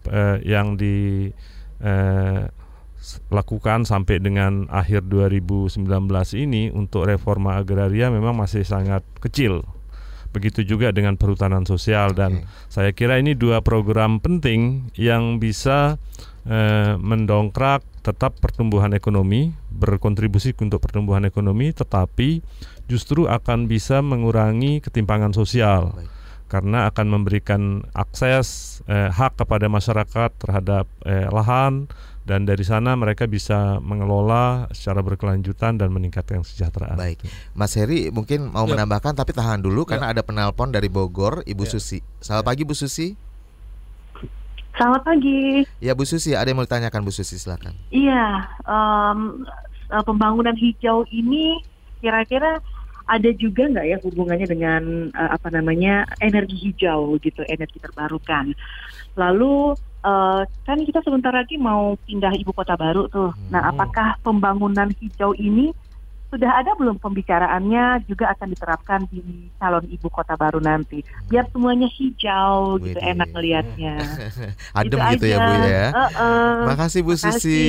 [0.08, 5.84] uh, yang dilakukan uh, sampai dengan akhir 2019
[6.40, 9.68] ini untuk reforma agraria memang masih sangat kecil.
[10.32, 16.00] Begitu juga dengan perhutanan sosial dan saya kira ini dua program penting yang bisa
[16.48, 22.40] uh, mendongkrak tetap pertumbuhan ekonomi, berkontribusi untuk pertumbuhan ekonomi, tetapi
[22.88, 26.00] justru akan bisa mengurangi ketimpangan sosial.
[26.00, 26.21] Baik
[26.52, 31.88] karena akan memberikan akses eh, hak kepada masyarakat terhadap eh, lahan
[32.28, 37.00] dan dari sana mereka bisa mengelola secara berkelanjutan dan meningkatkan kesejahteraan.
[37.00, 37.24] Baik,
[37.56, 38.76] Mas Heri mungkin mau ya.
[38.76, 39.96] menambahkan tapi tahan dulu ya.
[39.96, 41.72] karena ada penelpon dari Bogor, Ibu ya.
[41.80, 42.04] Susi.
[42.20, 42.50] Selamat ya.
[42.52, 43.08] pagi Bu Susi.
[44.76, 45.64] Selamat pagi.
[45.80, 47.74] Ya Bu Susi, ada yang mau ditanyakan Bu Susi silakan.
[47.96, 49.48] Iya, um,
[50.04, 51.64] pembangunan hijau ini
[52.04, 52.60] kira-kira
[53.12, 58.56] ada juga nggak ya hubungannya dengan uh, apa namanya energi hijau gitu, energi terbarukan.
[59.20, 59.76] Lalu
[60.08, 63.36] uh, kan kita sebentar lagi mau pindah ibu kota baru tuh.
[63.36, 63.52] Hmm.
[63.52, 65.76] Nah, apakah pembangunan hijau ini
[66.32, 71.92] sudah ada belum pembicaraannya juga akan diterapkan di calon ibu kota baru nanti biar semuanya
[71.92, 74.00] hijau gitu Wih, enak melihatnya
[74.80, 76.56] adem gitu, gitu ya bu ya uh -uh.
[76.72, 77.36] makasih bu makasih.
[77.36, 77.64] Susi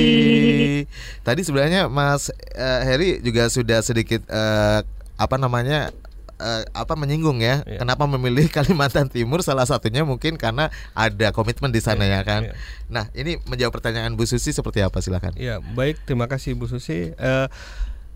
[1.27, 4.79] tadi sebenarnya Mas uh, Heri juga sudah sedikit uh,
[5.23, 5.95] apa namanya
[6.43, 7.79] uh, apa menyinggung ya yeah.
[7.79, 12.41] kenapa memilih Kalimantan Timur salah satunya mungkin karena ada komitmen di sana yeah, ya kan.
[12.51, 12.55] Yeah.
[12.91, 15.35] Nah ini menjawab pertanyaan Bu Susi seperti apa silakan.
[15.39, 17.15] Ya baik terima kasih Bu Susi.
[17.15, 17.47] Uh,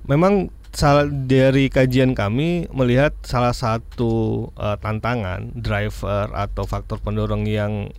[0.06, 7.90] memang salah dari kajian kami melihat salah satu uh, tantangan driver atau faktor pendorong yang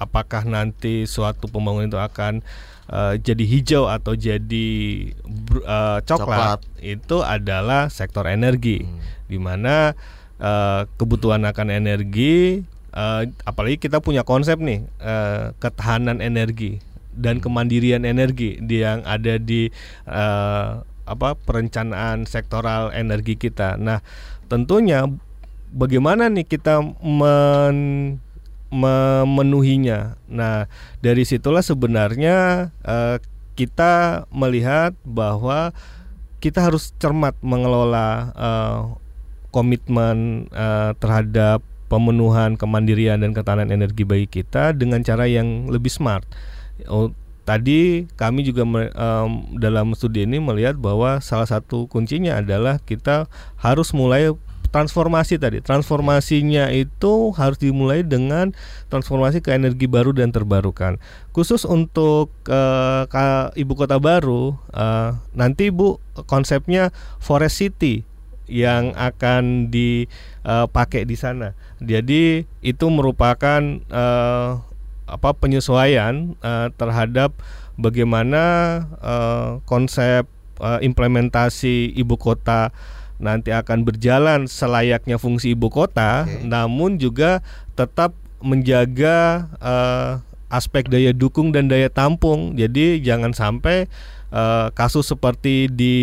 [0.00, 2.42] apakah nanti suatu pembangunan itu akan
[2.88, 4.68] uh, jadi hijau atau jadi
[5.66, 9.28] uh, coklat, coklat itu adalah sektor energi hmm.
[9.30, 9.94] di mana
[10.42, 12.64] uh, kebutuhan akan energi
[12.96, 16.80] uh, apalagi kita punya konsep nih uh, ketahanan energi
[17.12, 17.44] dan hmm.
[17.44, 19.68] kemandirian energi yang ada di
[20.08, 23.74] uh, apa perencanaan sektoral energi kita.
[23.74, 24.00] Nah,
[24.46, 25.04] tentunya
[25.74, 27.76] bagaimana nih kita men
[28.72, 30.16] memenuhinya.
[30.32, 30.66] Nah,
[31.04, 33.20] dari situlah sebenarnya uh,
[33.52, 35.76] kita melihat bahwa
[36.40, 38.80] kita harus cermat mengelola uh,
[39.52, 41.60] komitmen uh, terhadap
[41.92, 46.24] pemenuhan kemandirian dan ketahanan energi bagi kita dengan cara yang lebih smart.
[46.88, 47.12] Oh,
[47.44, 53.28] tadi kami juga um, dalam studi ini melihat bahwa salah satu kuncinya adalah kita
[53.60, 54.32] harus mulai
[54.72, 58.56] transformasi tadi transformasinya itu harus dimulai dengan
[58.88, 60.96] transformasi ke energi baru dan terbarukan.
[61.36, 63.04] Khusus untuk uh,
[63.52, 68.08] ibu kota baru uh, nanti ibu konsepnya forest city
[68.50, 71.54] yang akan dipakai uh, di sana.
[71.78, 73.60] Jadi itu merupakan
[73.92, 74.58] uh,
[75.06, 77.36] apa penyesuaian uh, terhadap
[77.76, 78.44] bagaimana
[79.00, 80.24] uh, konsep
[80.60, 82.72] uh, implementasi ibu kota
[83.22, 86.42] nanti akan berjalan selayaknya fungsi ibu kota, okay.
[86.42, 87.40] namun juga
[87.78, 90.18] tetap menjaga uh,
[90.50, 92.58] aspek daya dukung dan daya tampung.
[92.58, 93.86] Jadi jangan sampai
[94.34, 95.94] uh, kasus seperti di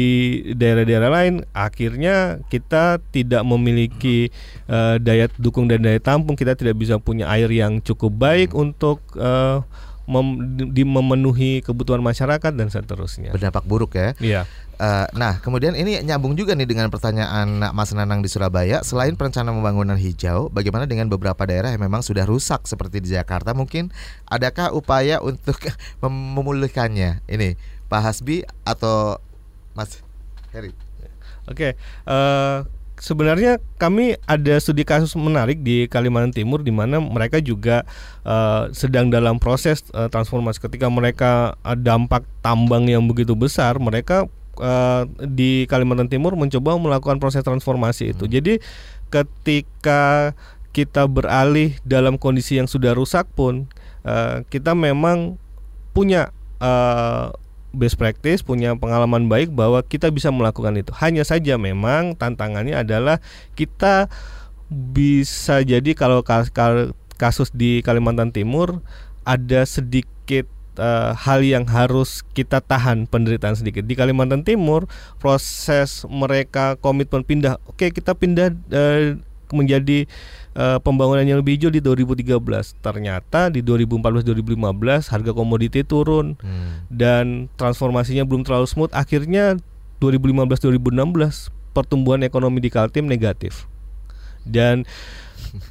[0.56, 4.32] daerah-daerah lain akhirnya kita tidak memiliki
[4.72, 8.64] uh, daya dukung dan daya tampung, kita tidak bisa punya air yang cukup baik hmm.
[8.64, 9.62] untuk uh,
[10.10, 10.28] mem,
[10.74, 13.30] di memenuhi kebutuhan masyarakat dan seterusnya.
[13.30, 14.18] Berdampak buruk ya.
[14.18, 14.42] Iya.
[14.80, 18.82] Uh, nah, kemudian ini nyambung juga nih dengan pertanyaan Mas Nanang di Surabaya.
[18.82, 23.54] Selain perencanaan pembangunan hijau, bagaimana dengan beberapa daerah yang memang sudah rusak seperti di Jakarta?
[23.54, 23.94] Mungkin
[24.26, 25.60] adakah upaya untuk
[26.02, 27.28] memulihkannya?
[27.30, 27.60] Ini
[27.92, 29.20] Pak Hasbi atau
[29.76, 30.00] Mas
[30.56, 30.74] Heri?
[31.50, 32.58] Oke, okay, uh, eh,
[33.00, 37.88] sebenarnya kami ada studi kasus menarik di Kalimantan Timur di mana mereka juga
[38.28, 44.28] uh, sedang dalam proses uh, transformasi ketika mereka uh, dampak tambang yang begitu besar mereka
[44.60, 48.28] uh, di Kalimantan Timur mencoba melakukan proses transformasi itu.
[48.28, 48.34] Hmm.
[48.36, 48.54] Jadi
[49.10, 50.36] ketika
[50.70, 53.66] kita beralih dalam kondisi yang sudah rusak pun
[54.06, 55.42] uh, kita memang
[55.98, 56.30] punya
[56.62, 57.34] uh,
[57.76, 60.92] best practice, punya pengalaman baik bahwa kita bisa melakukan itu.
[60.98, 63.22] Hanya saja memang tantangannya adalah
[63.54, 64.10] kita
[64.70, 66.22] bisa jadi kalau
[67.18, 68.86] kasus di Kalimantan Timur
[69.26, 70.46] ada sedikit
[70.78, 73.86] uh, hal yang harus kita tahan penderitaan sedikit.
[73.86, 74.86] Di Kalimantan Timur
[75.18, 79.18] proses mereka komitmen pindah, oke kita pindah uh,
[79.50, 80.06] menjadi
[80.56, 82.80] uh, pembangunan yang lebih hijau di 2013.
[82.82, 86.90] Ternyata di 2014-2015 harga komoditi turun hmm.
[86.90, 88.94] dan transformasinya belum terlalu smooth.
[88.96, 89.60] Akhirnya
[90.00, 93.68] 2015-2016 pertumbuhan ekonomi di Kaltim negatif.
[94.48, 94.88] Dan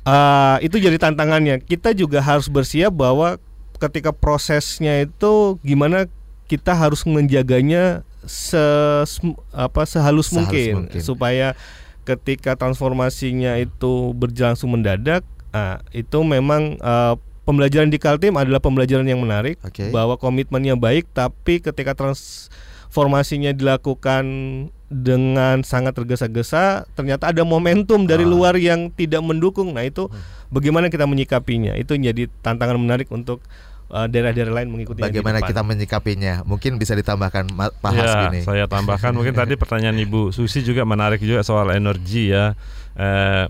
[0.06, 1.62] uh, itu jadi tantangannya.
[1.64, 3.40] Kita juga harus bersiap bahwa
[3.78, 6.10] ketika prosesnya itu gimana
[6.50, 8.58] kita harus menjaganya se
[9.54, 11.54] apa sehalus, sehalus mungkin, mungkin supaya
[12.08, 15.20] ketika transformasinya itu berlangsung mendadak,
[15.52, 19.88] uh, itu memang uh, pembelajaran di Kaltim adalah pembelajaran yang menarik Oke.
[19.88, 24.24] bahwa komitmennya baik tapi ketika transformasinya dilakukan
[24.88, 28.28] dengan sangat tergesa-gesa ternyata ada momentum dari Ah.
[28.28, 30.20] luar yang tidak mendukung nah itu Hmm.
[30.48, 33.44] bagaimana kita menyikapinya itu menjadi tantangan menarik untuk
[33.88, 36.44] daerah-daerah lain mengikuti Bagaimana kita menyikapinya?
[36.44, 41.40] Mungkin bisa ditambahkan Pak Ya, saya tambahkan mungkin tadi pertanyaan Ibu Susi juga menarik juga
[41.40, 42.52] soal energi ya.
[43.00, 43.48] Eh,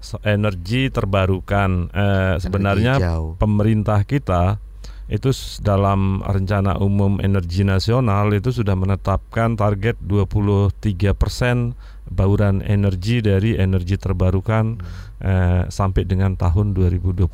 [0.00, 1.92] so- energi terbarukan.
[1.92, 3.36] Eh, sebenarnya hijau.
[3.36, 4.56] pemerintah kita
[5.04, 5.28] itu
[5.60, 11.76] dalam rencana umum energi nasional itu sudah menetapkan target 23%
[12.08, 14.80] bauran energi dari energi terbarukan
[15.20, 17.28] eh, sampai dengan tahun 2025.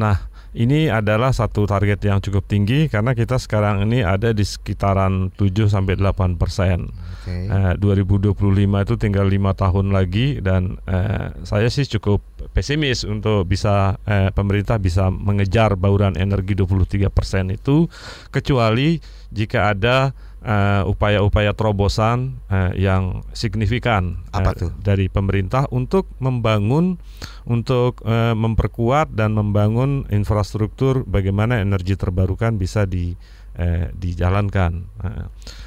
[0.00, 0.16] Nah,
[0.50, 5.70] ini adalah satu target yang cukup tinggi karena kita sekarang ini ada di sekitaran 7
[5.70, 6.90] sampai 8 persen.
[6.90, 7.46] Oke.
[7.46, 8.34] Eh, 2025
[8.82, 12.18] itu tinggal lima tahun lagi dan eh, saya sih cukup
[12.50, 17.06] pesimis untuk bisa eh, pemerintah bisa mengejar bauran energi 23%
[17.54, 17.86] itu
[18.34, 18.98] kecuali
[19.30, 20.10] jika ada
[20.44, 26.96] eh, upaya-upaya terobosan eh, yang signifikan Apa eh, dari pemerintah untuk membangun
[27.44, 33.12] untuk eh, memperkuat dan membangun infrastruktur bagaimana energi terbarukan bisa di
[33.56, 34.72] eh, dijalankan.
[35.04, 35.26] Eh,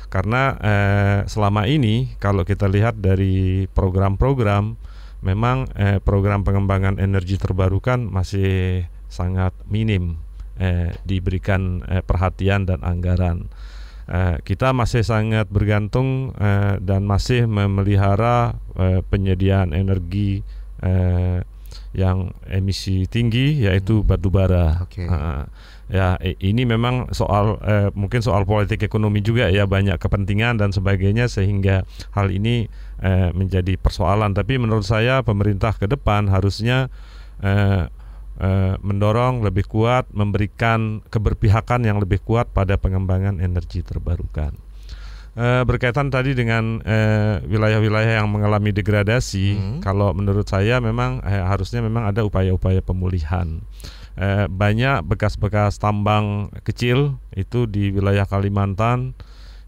[0.09, 4.77] karena eh, selama ini kalau kita lihat dari program-program
[5.23, 10.19] memang eh, program pengembangan energi terbarukan masih sangat minim
[10.59, 13.49] eh, diberikan eh, perhatian dan anggaran.
[14.03, 20.43] Eh, kita masih sangat bergantung eh, dan masih memelihara eh, penyediaan energi
[21.95, 24.83] yang emisi tinggi yaitu batu bara.
[24.83, 25.07] Oke.
[25.07, 25.47] Ah,
[25.87, 27.55] ya ini memang soal
[27.95, 32.67] mungkin soal politik ekonomi juga ya banyak kepentingan dan sebagainya sehingga hal ini
[33.31, 34.35] menjadi persoalan.
[34.35, 36.91] Tapi menurut saya pemerintah ke depan harusnya
[38.39, 44.55] eh, mendorong lebih kuat, memberikan keberpihakan yang lebih kuat pada pengembangan energi terbarukan.
[45.33, 49.79] Eh, berkaitan tadi dengan eh, wilayah-wilayah yang mengalami degradasi, Hmm.
[49.81, 53.61] kalau menurut saya memang harusnya memang ada upaya-upaya pemulihan.
[54.45, 59.17] Banyak bekas-bekas tambang kecil itu di wilayah Kalimantan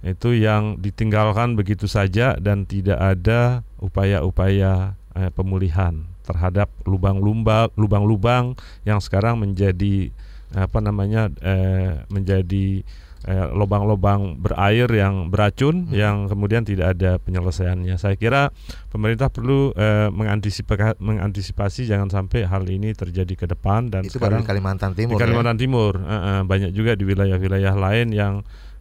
[0.06, 8.98] itu yang ditinggalkan begitu saja dan tidak ada upaya-upaya eh, pemulihan terhadap lubang-lubang lubang-lubang yang
[8.98, 10.10] sekarang menjadi
[10.56, 12.86] apa namanya eh, menjadi
[13.26, 17.98] eh, lubang-lubang berair yang beracun yang kemudian tidak ada penyelesaiannya.
[17.98, 18.54] Saya kira
[18.94, 24.40] pemerintah perlu eh, mengantisipasi, mengantisipasi jangan sampai hal ini terjadi ke depan dan Itu baru
[24.40, 25.18] sekarang di Kalimantan di Timur.
[25.18, 25.22] ya?
[25.26, 28.34] Kalimantan Timur eh, eh, banyak juga di wilayah-wilayah lain yang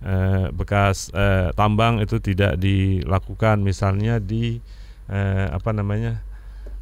[0.05, 4.61] eh, bekas eh, tambang itu tidak dilakukan misalnya di
[5.09, 6.22] eh, apa namanya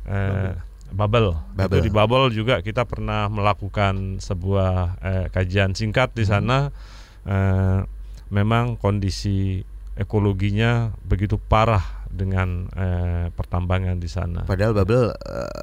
[0.06, 0.54] eh,
[0.92, 1.32] Babel.
[1.56, 1.80] Babel.
[1.80, 6.68] Itu di Babel juga kita pernah melakukan sebuah eh, kajian singkat di sana.
[7.24, 7.80] Eh,
[8.32, 14.44] memang kondisi ekologinya begitu parah dengan eh, pertambangan di sana.
[14.44, 15.16] Padahal Babel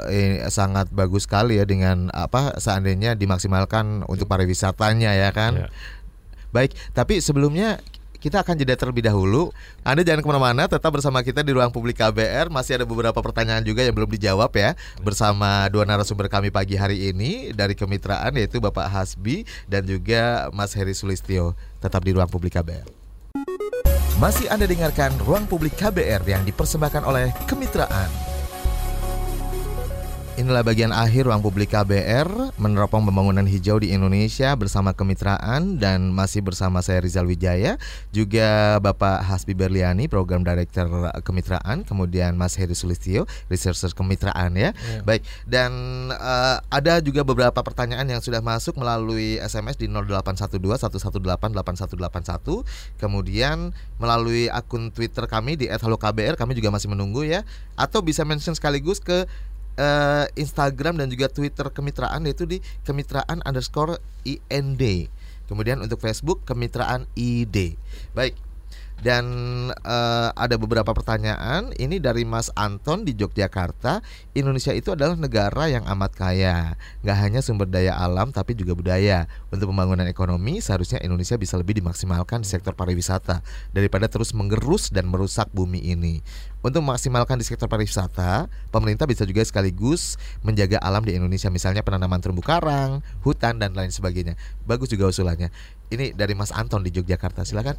[0.10, 5.66] eh, sangat bagus sekali ya dengan apa seandainya dimaksimalkan untuk pariwisatanya ya kan.
[5.66, 5.70] Ya.
[6.50, 7.78] Baik, tapi sebelumnya
[8.20, 9.50] kita akan jeda terlebih dahulu.
[9.82, 12.52] Anda jangan ke mana-mana, tetap bersama kita di ruang publik KBR.
[12.52, 17.10] Masih ada beberapa pertanyaan juga yang belum dijawab ya bersama dua narasumber kami pagi hari
[17.10, 21.56] ini dari kemitraan yaitu Bapak Hasbi dan juga Mas Heri Sulistyo.
[21.80, 22.86] Tetap di ruang publik KBR.
[24.20, 28.29] Masih Anda dengarkan Ruang Publik KBR yang dipersembahkan oleh Kemitraan.
[30.40, 36.40] Inilah bagian akhir ruang publik KBR meneropong pembangunan hijau di Indonesia bersama kemitraan dan masih
[36.40, 37.76] bersama saya Rizal Wijaya,
[38.16, 44.72] juga Bapak Hasbi Berliani, Program Director Kemitraan, kemudian Mas Heri Sulistyo, Researcher Kemitraan ya.
[45.04, 45.76] Baik, dan
[46.08, 52.64] eh, ada juga beberapa pertanyaan yang sudah masuk melalui SMS di 0812 118 8181,
[52.96, 57.44] kemudian melalui akun Twitter kami di @halokbr kami juga masih menunggu ya,
[57.76, 59.28] atau bisa mention sekaligus ke
[59.80, 64.84] eh, Instagram dan juga Twitter kemitraan yaitu di kemitraan underscore IND.
[65.48, 67.80] Kemudian untuk Facebook kemitraan ID.
[68.14, 68.49] Baik.
[69.00, 69.26] Dan
[69.72, 71.72] eh, ada beberapa pertanyaan.
[71.80, 74.04] Ini dari Mas Anton di Yogyakarta.
[74.36, 76.76] Indonesia itu adalah negara yang amat kaya.
[77.04, 79.32] Nggak hanya sumber daya alam tapi juga budaya.
[79.56, 83.40] Untuk pembangunan ekonomi seharusnya Indonesia bisa lebih dimaksimalkan di sektor pariwisata
[83.72, 86.20] daripada terus menggerus dan merusak bumi ini.
[86.60, 92.20] Untuk memaksimalkan di sektor pariwisata, pemerintah bisa juga sekaligus menjaga alam di Indonesia, misalnya penanaman
[92.20, 94.36] terumbu karang, hutan dan lain sebagainya.
[94.68, 95.56] Bagus juga usulannya.
[95.90, 97.42] Ini dari Mas Anton di Yogyakarta.
[97.42, 97.74] Silakan.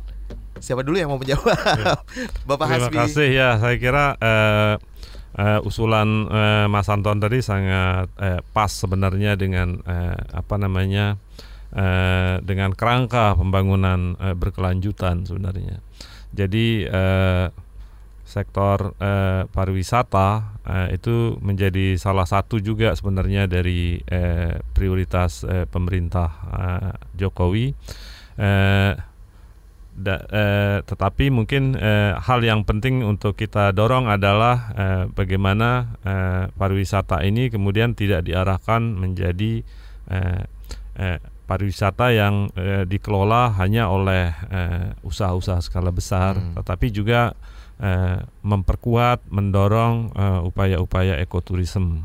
[0.59, 1.47] Siapa dulu yang mau menjawab?
[2.49, 2.97] Bapak Terima Hasbi.
[2.99, 3.49] kasih ya.
[3.63, 4.75] Saya kira eh,
[5.39, 11.17] uh, usulan uh, Mas Anton tadi sangat uh, pas sebenarnya dengan uh, apa namanya
[11.75, 15.79] uh, dengan kerangka pembangunan uh, berkelanjutan sebenarnya.
[16.35, 17.51] Jadi uh,
[18.31, 20.29] sektor uh, pariwisata
[20.63, 27.75] uh, itu menjadi salah satu juga sebenarnya dari uh, prioritas uh, pemerintah uh, Jokowi.
[28.39, 28.95] Uh,
[30.01, 36.45] da, eh, tetapi mungkin eh, hal yang penting untuk kita dorong adalah eh, bagaimana eh,
[36.57, 39.61] pariwisata ini kemudian tidak diarahkan menjadi
[40.09, 40.43] eh,
[40.97, 46.57] eh, pariwisata yang eh, dikelola hanya oleh eh, usaha-usaha skala besar, hmm.
[46.63, 47.37] tetapi juga
[47.81, 52.05] eh, memperkuat, mendorong eh, upaya-upaya ekoturisme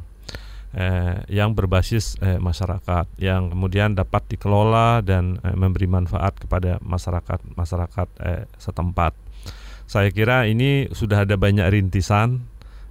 [0.75, 7.39] eh, yang berbasis eh, masyarakat yang kemudian dapat dikelola dan eh, memberi manfaat kepada masyarakat
[7.55, 9.15] masyarakat eh, setempat.
[9.85, 12.47] Saya kira ini sudah ada banyak rintisan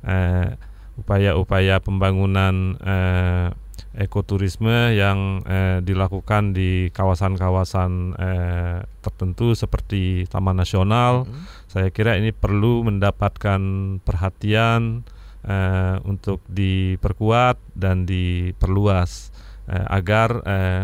[0.07, 0.55] eh,
[0.95, 3.49] upaya-upaya pembangunan eh,
[3.95, 11.27] ekoturisme yang eh, dilakukan di kawasan-kawasan eh, tertentu seperti Taman Nasional.
[11.27, 11.64] -hmm.
[11.75, 13.59] Saya kira ini perlu mendapatkan
[14.07, 15.03] perhatian
[15.43, 19.35] uh, untuk diperkuat dan diperluas
[19.67, 20.83] uh, agar uh,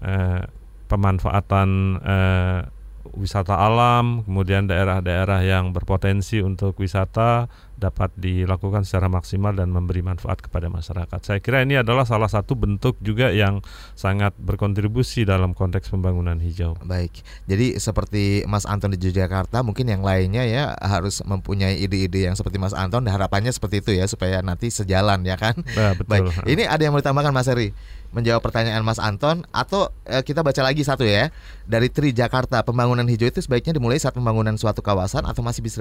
[0.00, 0.42] uh,
[0.88, 2.64] pemanfaatan uh,
[3.12, 7.48] wisata alam, kemudian daerah-daerah yang berpotensi untuk wisata
[7.82, 11.18] dapat dilakukan secara maksimal dan memberi manfaat kepada masyarakat.
[11.18, 13.58] Saya kira ini adalah salah satu bentuk juga yang
[13.98, 16.78] sangat berkontribusi dalam konteks pembangunan hijau.
[16.86, 22.38] Baik, jadi seperti Mas Anton di Yogyakarta, mungkin yang lainnya ya harus mempunyai ide-ide yang
[22.38, 23.02] seperti Mas Anton.
[23.10, 25.58] Harapannya seperti itu ya supaya nanti sejalan ya kan.
[25.74, 26.30] Nah, betul.
[26.30, 27.74] Baik, ini ada yang mau ditambahkan Mas Heri?
[28.12, 31.32] Menjawab pertanyaan Mas Anton atau eh, kita baca lagi satu ya
[31.64, 35.80] dari Tri Jakarta pembangunan hijau itu sebaiknya dimulai saat pembangunan suatu kawasan atau masih bisa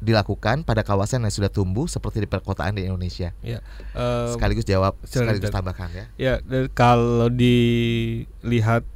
[0.00, 3.36] dilakukan pada kawasan yang sudah tumbuh seperti di perkotaan di Indonesia.
[3.44, 3.60] Ya,
[3.92, 6.04] uh, sekaligus jawab sekaligus tambahkan ya.
[6.16, 6.34] Ya
[6.72, 8.88] kalau dilihat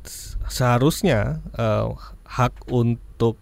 [0.48, 1.92] seharusnya uh,
[2.24, 3.36] hak untuk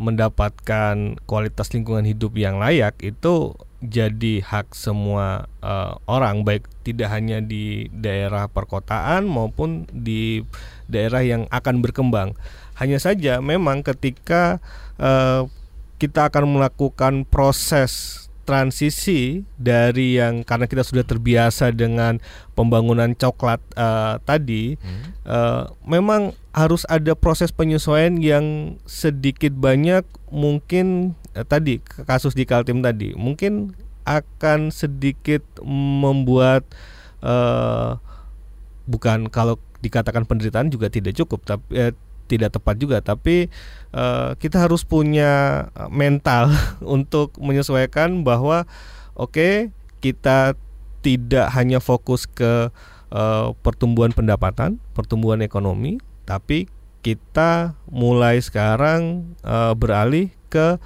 [0.00, 7.40] mendapatkan kualitas lingkungan hidup yang layak itu jadi hak semua uh, orang baik tidak hanya
[7.40, 10.44] di daerah perkotaan maupun di
[10.84, 12.36] daerah yang akan berkembang.
[12.76, 14.60] Hanya saja memang ketika
[15.00, 15.48] uh,
[15.96, 22.18] kita akan melakukan proses transisi dari yang karena kita sudah terbiasa dengan
[22.58, 25.22] pembangunan coklat uh, tadi, hmm.
[25.22, 30.02] uh, memang harus ada proses penyesuaian yang sedikit banyak
[30.34, 33.74] mungkin uh, tadi kasus di Kaltim tadi mungkin
[34.08, 36.64] akan sedikit membuat
[37.22, 38.00] uh,
[38.88, 41.92] bukan kalau dikatakan penderitaan juga tidak cukup tapi uh,
[42.30, 43.50] tidak tepat juga tapi
[43.90, 46.54] uh, kita harus punya mental
[46.98, 48.70] untuk menyesuaikan bahwa
[49.18, 49.54] oke okay,
[49.98, 50.54] kita
[51.00, 52.68] tidak hanya fokus ke
[53.12, 56.68] uh, pertumbuhan pendapatan, pertumbuhan ekonomi, tapi
[57.00, 60.76] kita mulai sekarang uh, beralih ke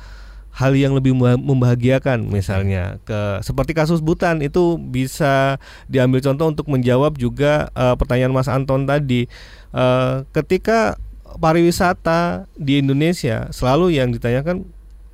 [0.55, 5.59] hal yang lebih membahagiakan misalnya ke seperti kasus Butan itu bisa
[5.91, 9.27] diambil contoh untuk menjawab juga uh, pertanyaan Mas Anton tadi
[9.75, 10.95] uh, ketika
[11.43, 14.63] pariwisata di Indonesia selalu yang ditanyakan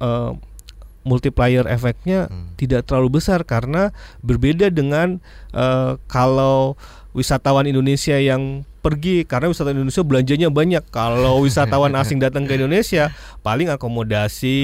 [0.05, 0.37] uh,
[1.09, 2.61] multiplier efeknya hmm.
[2.61, 5.25] tidak terlalu besar karena berbeda dengan
[5.57, 6.77] uh, kalau
[7.17, 10.85] wisatawan Indonesia yang pergi karena wisatawan Indonesia belanjanya banyak.
[10.89, 13.13] Kalau wisatawan asing datang ke Indonesia
[13.45, 14.59] paling akomodasi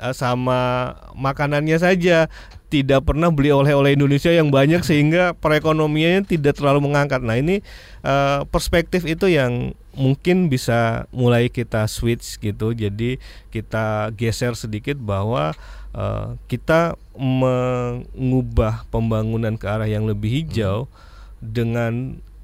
[0.00, 2.28] oh, sama makanannya saja
[2.74, 7.22] tidak pernah beli oleh-oleh Indonesia yang banyak sehingga perekonomiannya tidak terlalu mengangkat.
[7.22, 7.62] Nah, ini
[8.02, 12.74] uh, perspektif itu yang mungkin bisa mulai kita switch gitu.
[12.74, 13.22] Jadi
[13.54, 15.54] kita geser sedikit bahwa
[15.94, 20.94] uh, kita mengubah pembangunan ke arah yang lebih hijau hmm.
[21.40, 21.92] dengan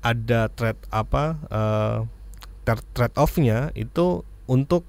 [0.01, 1.99] ada trade apa uh,
[2.97, 4.85] trade offnya itu untuk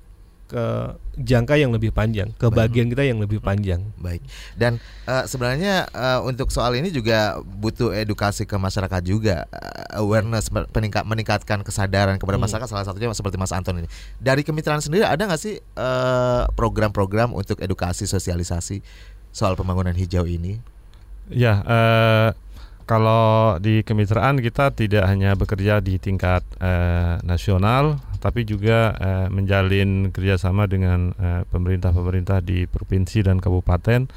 [0.51, 0.68] ke
[1.16, 3.88] jangka yang lebih panjang, ke bagian kita yang lebih panjang.
[3.95, 4.20] Baik.
[4.59, 10.51] Dan uh, sebenarnya uh, untuk soal ini juga butuh edukasi ke masyarakat juga, uh, awareness
[10.51, 12.43] peningkat meningkatkan kesadaran kepada hmm.
[12.51, 13.88] masyarakat salah satunya seperti Mas Anton ini.
[14.20, 15.64] Dari kemitraan sendiri ada nggak sih
[16.59, 18.84] program-program uh, untuk edukasi sosialisasi
[19.32, 20.59] soal pembangunan hijau ini?
[21.32, 22.36] Ya, uh,
[22.86, 30.09] kalau di kemitraan kita tidak hanya bekerja di tingkat uh, nasional, tapi juga uh, menjalin
[30.13, 34.09] kerjasama dengan uh, pemerintah-pemerintah di provinsi dan kabupaten,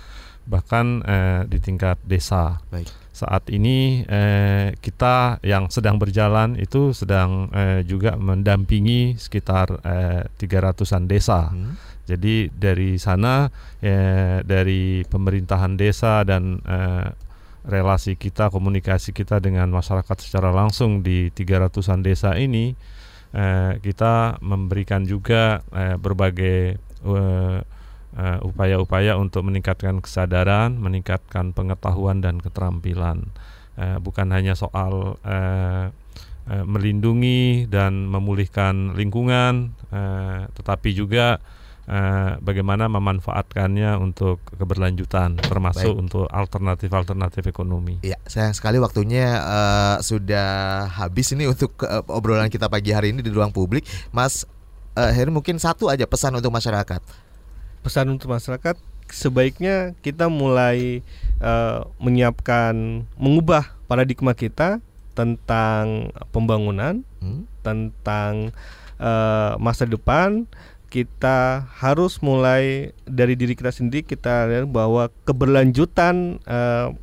[0.45, 2.61] bahkan uh, di tingkat desa.
[2.69, 3.05] Baik.
[3.15, 11.07] saat ini eh, kita yang sedang berjalan itu sedang eh, juga mendampingi sekitar eh, 300-an
[11.07, 11.47] desa.
[11.55, 11.79] Hmm.
[12.11, 13.47] Jadi dari sana
[13.79, 17.07] eh, dari pemerintahan desa dan eh,
[17.65, 22.77] relasi kita, komunikasi kita dengan masyarakat secara langsung di 300-an desa ini
[23.33, 27.59] eh, kita memberikan juga eh, berbagai eh,
[28.15, 33.31] uh, upaya-upaya untuk meningkatkan kesadaran, meningkatkan pengetahuan dan keterampilan.
[33.75, 35.87] Uh, bukan hanya soal uh,
[36.47, 41.43] uh, melindungi dan memulihkan lingkungan, uh, tetapi juga
[41.89, 46.03] uh, bagaimana memanfaatkannya untuk keberlanjutan, termasuk Baik.
[46.03, 48.03] untuk alternatif-alternatif ekonomi.
[48.05, 53.21] Ya, sayang sekali waktunya uh, sudah habis ini untuk uh, obrolan kita pagi hari ini
[53.21, 54.47] di ruang publik, Mas.
[54.95, 57.03] Uh, Heri mungkin satu aja pesan untuk masyarakat
[57.85, 58.81] pesan untuk masyarakat
[59.13, 61.05] sebaiknya kita mulai
[61.45, 64.81] uh, menyiapkan mengubah paradigma kita
[65.13, 67.45] tentang pembangunan, hmm?
[67.61, 68.51] tentang
[68.99, 70.49] uh, masa depan.
[70.89, 74.07] Kita harus mulai dari diri kita sendiri.
[74.07, 76.95] Kita lihat bahwa keberlanjutan uh,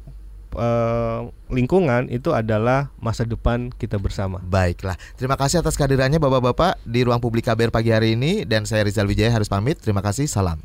[0.55, 4.39] uh, lingkungan itu adalah masa depan kita bersama.
[4.43, 8.87] Baiklah, terima kasih atas kehadirannya Bapak-bapak di ruang publik KBR pagi hari ini dan saya
[8.87, 9.79] Rizal Wijaya harus pamit.
[9.79, 10.59] Terima kasih, salam.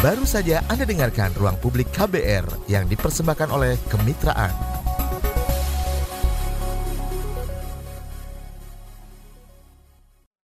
[0.00, 4.79] Baru saja Anda dengarkan Ruang Publik KBR yang dipersembahkan oleh Kemitraan.